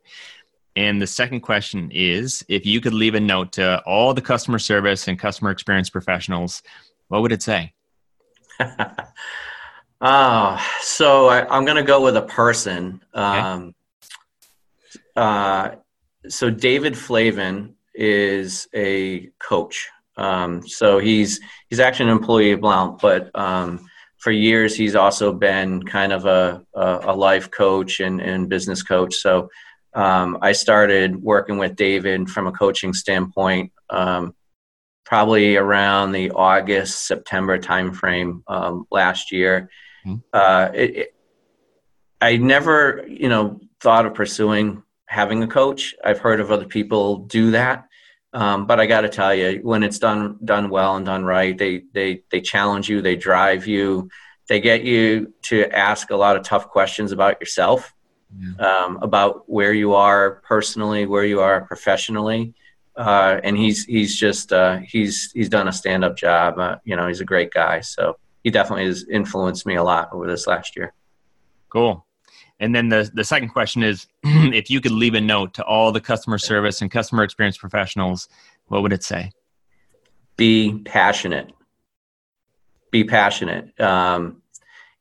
And 0.76 1.02
the 1.02 1.08
second 1.08 1.42
question 1.42 1.92
is 1.92 2.44
If 2.50 2.66
you 2.66 2.82
could 2.82 2.94
leave 2.94 3.16
a 3.16 3.20
note 3.20 3.52
to 3.54 3.82
all 3.86 4.14
the 4.14 4.22
customer 4.22 4.60
service 4.60 5.08
and 5.08 5.20
customer 5.20 5.52
experience 5.52 5.90
professionals, 5.90 6.64
what 7.10 7.22
would 7.22 7.32
it 7.32 7.44
say? 7.44 7.74
oh, 10.02 10.68
so 10.82 11.28
I, 11.28 11.56
am 11.56 11.66
going 11.66 11.78
to 11.78 11.84
go 11.84 12.02
with 12.02 12.18
a 12.18 12.24
person. 12.24 13.02
Um, 13.14 13.36
okay. 13.36 13.74
uh, 15.16 15.72
so 16.28 16.50
David 16.50 16.98
Flavin 16.98 17.76
is 17.94 18.68
a 18.74 19.30
coach. 19.40 19.90
Um, 20.18 20.68
so 20.68 21.00
he's 21.00 21.40
he's 21.70 21.80
actually 21.80 22.10
an 22.12 22.18
employee 22.18 22.52
of 22.52 22.62
Blount, 22.62 23.00
but 23.02 23.30
um, 23.36 23.88
for 24.18 24.32
years 24.32 24.76
he's 24.76 24.96
also 24.96 25.32
been 25.32 25.84
kind 25.84 26.12
of 26.12 26.26
a, 26.26 26.64
a, 26.74 27.00
a 27.04 27.16
life 27.16 27.52
coach 27.52 28.00
and, 28.00 28.20
and 28.20 28.50
business 28.50 28.84
coach. 28.84 29.16
So 29.16 29.50
um, 29.94 30.40
I 30.42 30.52
started 30.52 31.22
working 31.22 31.58
with 31.58 31.76
David 31.76 32.30
from 32.30 32.48
a 32.48 32.52
coaching 32.52 32.94
standpoint 32.94 33.72
um, 33.90 34.36
probably 35.06 35.56
around 35.56 36.12
the 36.12 36.32
August 36.32 37.08
September 37.08 37.58
timeframe 37.58 38.42
um, 38.48 38.86
last 38.92 39.32
year. 39.32 39.70
Mm-hmm. 40.06 40.18
Uh, 40.34 40.70
it, 40.74 40.96
it, 40.98 41.16
I 42.20 42.38
never 42.38 43.06
you 43.08 43.30
know 43.30 43.60
thought 43.80 44.06
of 44.06 44.14
pursuing 44.14 44.84
having 45.06 45.42
a 45.44 45.48
coach. 45.48 45.96
I've 46.04 46.20
heard 46.20 46.40
of 46.40 46.52
other 46.52 46.66
people 46.66 47.20
do 47.20 47.52
that. 47.52 47.87
Um, 48.34 48.68
but 48.68 48.80
I 48.80 48.86
got 48.86 49.02
to 49.02 49.10
tell 49.10 49.34
you, 49.34 49.60
when 49.64 49.84
it's 49.84 50.00
done 50.00 50.38
done 50.44 50.70
well 50.70 50.96
and 50.98 51.06
done 51.06 51.24
right, 51.24 51.58
they 51.58 51.84
they 51.94 52.24
they 52.30 52.42
challenge 52.42 52.90
you, 52.90 53.02
they 53.02 53.16
drive 53.16 53.68
you, 53.68 54.10
they 54.48 54.60
get 54.60 54.84
you 54.84 55.34
to 55.44 55.70
ask 55.76 56.10
a 56.10 56.16
lot 56.16 56.36
of 56.36 56.44
tough 56.44 56.70
questions 56.70 57.12
about 57.12 57.40
yourself, 57.40 57.94
yeah. 58.38 58.84
um, 58.86 58.98
about 59.02 59.50
where 59.50 59.74
you 59.74 59.94
are 59.94 60.42
personally, 60.46 61.06
where 61.06 61.26
you 61.26 61.40
are 61.40 61.66
professionally. 61.66 62.54
Uh, 62.96 63.40
and 63.44 63.56
he's 63.58 63.86
he's 63.86 64.16
just 64.16 64.52
uh, 64.52 64.78
he's 64.78 65.32
he's 65.34 65.50
done 65.50 65.68
a 65.68 65.74
stand 65.74 66.04
up 66.04 66.18
job. 66.18 66.58
Uh, 66.58 66.78
you 66.84 66.96
know, 66.96 67.08
he's 67.08 67.22
a 67.22 67.26
great 67.26 67.52
guy. 67.52 67.80
So 67.82 68.18
he 68.44 68.50
definitely 68.50 68.86
has 68.86 69.06
influenced 69.08 69.66
me 69.66 69.76
a 69.76 69.84
lot 69.84 70.10
over 70.12 70.26
this 70.26 70.48
last 70.48 70.76
year. 70.76 70.94
Cool. 71.70 72.07
And 72.60 72.74
then 72.74 72.90
the 72.90 73.10
the 73.14 73.24
second 73.24 73.50
question 73.50 73.84
is, 73.84 74.08
if 74.24 74.70
you 74.70 74.82
could 74.82 74.92
leave 74.92 75.14
a 75.14 75.22
note 75.22 75.54
to 75.56 75.64
all 75.64 75.92
the 75.92 76.02
customer 76.02 76.38
service 76.38 76.82
and 76.82 76.90
customer 76.90 77.24
experience 77.24 77.58
professionals, 77.58 78.28
what 78.68 78.82
would 78.82 78.94
it 78.94 79.04
say? 79.04 79.32
Be 80.36 80.82
passionate. 80.86 81.52
Be 82.92 83.04
passionate. 83.04 83.80
Um, 83.80 84.42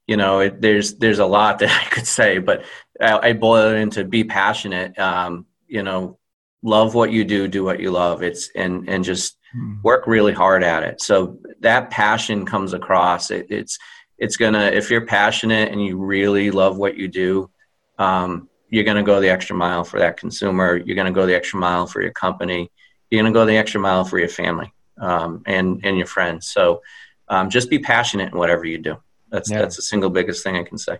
you 0.06 0.16
know, 0.16 0.40
it, 0.40 0.60
there's 0.60 0.94
there's 0.94 1.18
a 1.18 1.26
lot 1.26 1.58
that 1.60 1.70
I 1.86 1.88
could 1.88 2.06
say, 2.06 2.38
but 2.38 2.64
I, 3.00 3.30
I 3.30 3.32
boil 3.32 3.74
it 3.74 3.78
into 3.78 4.04
be 4.04 4.24
passionate. 4.24 4.98
Um, 4.98 5.46
you 5.66 5.82
know, 5.82 6.18
love 6.62 6.94
what 6.94 7.10
you 7.10 7.24
do, 7.24 7.48
do 7.48 7.64
what 7.64 7.80
you 7.80 7.90
love. 7.90 8.22
It's 8.22 8.50
and 8.54 8.88
and 8.88 9.04
just 9.04 9.38
hmm. 9.52 9.76
work 9.82 10.06
really 10.06 10.32
hard 10.32 10.62
at 10.62 10.82
it. 10.82 11.00
So 11.00 11.38
that 11.60 11.90
passion 11.90 12.44
comes 12.44 12.72
across. 12.72 13.30
It, 13.30 13.46
it's 13.50 13.78
it's 14.18 14.36
gonna 14.36 14.66
if 14.66 14.90
you're 14.90 15.06
passionate 15.06 15.70
and 15.70 15.84
you 15.84 15.96
really 15.98 16.50
love 16.50 16.76
what 16.76 16.96
you 16.96 17.08
do 17.08 17.50
um, 17.98 18.48
you're 18.68 18.84
gonna 18.84 19.02
go 19.02 19.20
the 19.20 19.28
extra 19.28 19.56
mile 19.56 19.84
for 19.84 19.98
that 20.00 20.16
consumer. 20.16 20.76
You're 20.76 20.96
gonna 20.96 21.12
go 21.12 21.26
the 21.26 21.34
extra 21.34 21.58
mile 21.58 21.86
for 21.86 22.02
your 22.02 22.12
company. 22.12 22.70
You're 23.10 23.22
gonna 23.22 23.32
go 23.32 23.44
the 23.44 23.56
extra 23.56 23.80
mile 23.80 24.04
for 24.04 24.18
your 24.18 24.28
family 24.28 24.72
um, 25.00 25.42
and 25.46 25.80
and 25.84 25.96
your 25.96 26.06
friends. 26.06 26.48
So 26.48 26.82
um, 27.28 27.50
just 27.50 27.70
be 27.70 27.78
passionate 27.78 28.32
in 28.32 28.38
whatever 28.38 28.64
you 28.64 28.78
do. 28.78 28.96
That's 29.30 29.50
yeah. 29.50 29.60
that's 29.60 29.76
the 29.76 29.82
single 29.82 30.10
biggest 30.10 30.42
thing 30.42 30.56
i 30.56 30.62
can 30.62 30.78
say. 30.78 30.98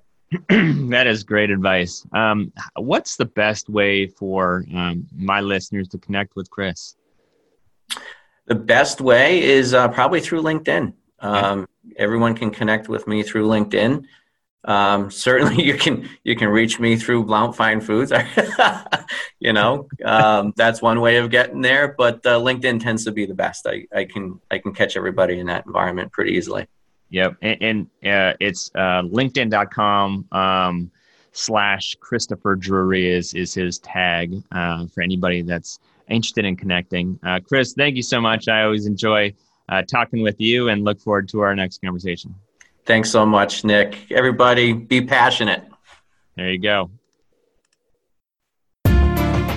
That 0.89 1.07
is 1.07 1.25
great 1.25 1.51
advice. 1.51 2.05
Um, 2.13 2.53
what's 2.77 3.17
the 3.17 3.25
best 3.25 3.69
way 3.69 4.07
for 4.07 4.65
um, 4.75 5.07
my 5.15 5.41
listeners 5.41 5.89
to 5.89 5.99
connect 5.99 6.37
with 6.37 6.51
chris? 6.51 6.97
The 8.47 8.55
best 8.55 9.01
way 9.01 9.43
is 9.43 9.75
uh, 9.75 9.89
probably 9.89 10.21
through 10.21 10.43
linkedin. 10.43 10.95
Um, 11.21 11.69
everyone 11.97 12.35
can 12.35 12.51
connect 12.51 12.89
with 12.89 13.07
me 13.07 13.23
through 13.23 13.49
LinkedIn. 13.49 14.05
Um, 14.65 15.11
certainly, 15.11 15.63
you 15.63 15.75
can 15.77 16.09
you 16.25 16.37
can 16.37 16.49
reach 16.49 16.79
me 16.79 16.97
through 16.97 17.25
Blount 17.25 17.57
Fine 17.57 17.81
Foods. 17.81 18.13
you 19.41 19.53
know, 19.53 19.89
um, 20.05 20.53
that's 20.57 20.83
one 20.83 21.01
way 21.01 21.17
of 21.17 21.31
getting 21.31 21.61
there. 21.61 21.95
But 21.97 22.25
uh, 22.27 22.39
LinkedIn 22.41 22.83
tends 22.83 23.05
to 23.05 23.13
be 23.13 23.27
the 23.27 23.35
best. 23.35 23.67
I, 23.67 23.87
I 23.95 24.05
can 24.05 24.41
I 24.51 24.59
can 24.59 24.73
catch 24.73 24.97
everybody 24.97 25.39
in 25.39 25.47
that 25.47 25.67
environment 25.67 26.13
pretty 26.13 26.33
easily. 26.33 26.67
Yep, 27.11 27.37
and, 27.41 27.63
and 27.63 28.13
uh, 28.13 28.37
it's 28.41 28.71
uh, 28.75 29.03
LinkedIn.com 29.03 30.27
um, 30.33 30.91
slash 31.33 31.97
Christopher 32.01 32.57
Drury 32.57 33.09
is 33.09 33.33
is 33.35 33.55
his 33.55 33.79
tag 33.79 34.43
uh, 34.53 34.87
for 34.87 35.03
anybody 35.03 35.43
that's 35.43 35.79
interested 36.09 36.45
in 36.45 36.57
connecting. 36.57 37.19
Uh, 37.25 37.41
Chris, 37.41 37.75
thank 37.75 37.97
you 37.97 38.03
so 38.03 38.21
much. 38.21 38.49
I 38.49 38.63
always 38.63 38.87
enjoy 38.87 39.35
uh, 39.69 39.83
talking 39.83 40.23
with 40.23 40.41
you 40.41 40.69
and 40.69 40.85
look 40.85 41.01
forward 41.01 41.29
to 41.31 41.41
our 41.41 41.55
next 41.55 41.81
conversation. 41.81 42.35
Thanks 42.85 43.11
so 43.11 43.27
much, 43.27 43.65
Nick. 43.65 44.11
Everybody, 44.13 44.73
be 44.73 45.01
passionate. 45.01 45.65
There 46.37 46.51
you 46.51 46.59
go. 46.59 46.91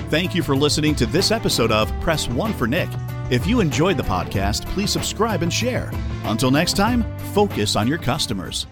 Thank 0.08 0.34
you 0.34 0.42
for 0.42 0.56
listening 0.56 0.96
to 0.96 1.06
this 1.06 1.30
episode 1.30 1.70
of 1.70 1.88
Press 2.00 2.28
One 2.28 2.52
for 2.52 2.66
Nick. 2.66 2.88
If 3.30 3.46
you 3.46 3.60
enjoyed 3.60 3.96
the 3.96 4.02
podcast, 4.02 4.66
please 4.66 4.90
subscribe 4.90 5.42
and 5.42 5.52
share. 5.52 5.92
Until 6.24 6.50
next 6.50 6.74
time, 6.74 7.04
focus 7.32 7.76
on 7.76 7.86
your 7.86 7.98
customers. 7.98 8.66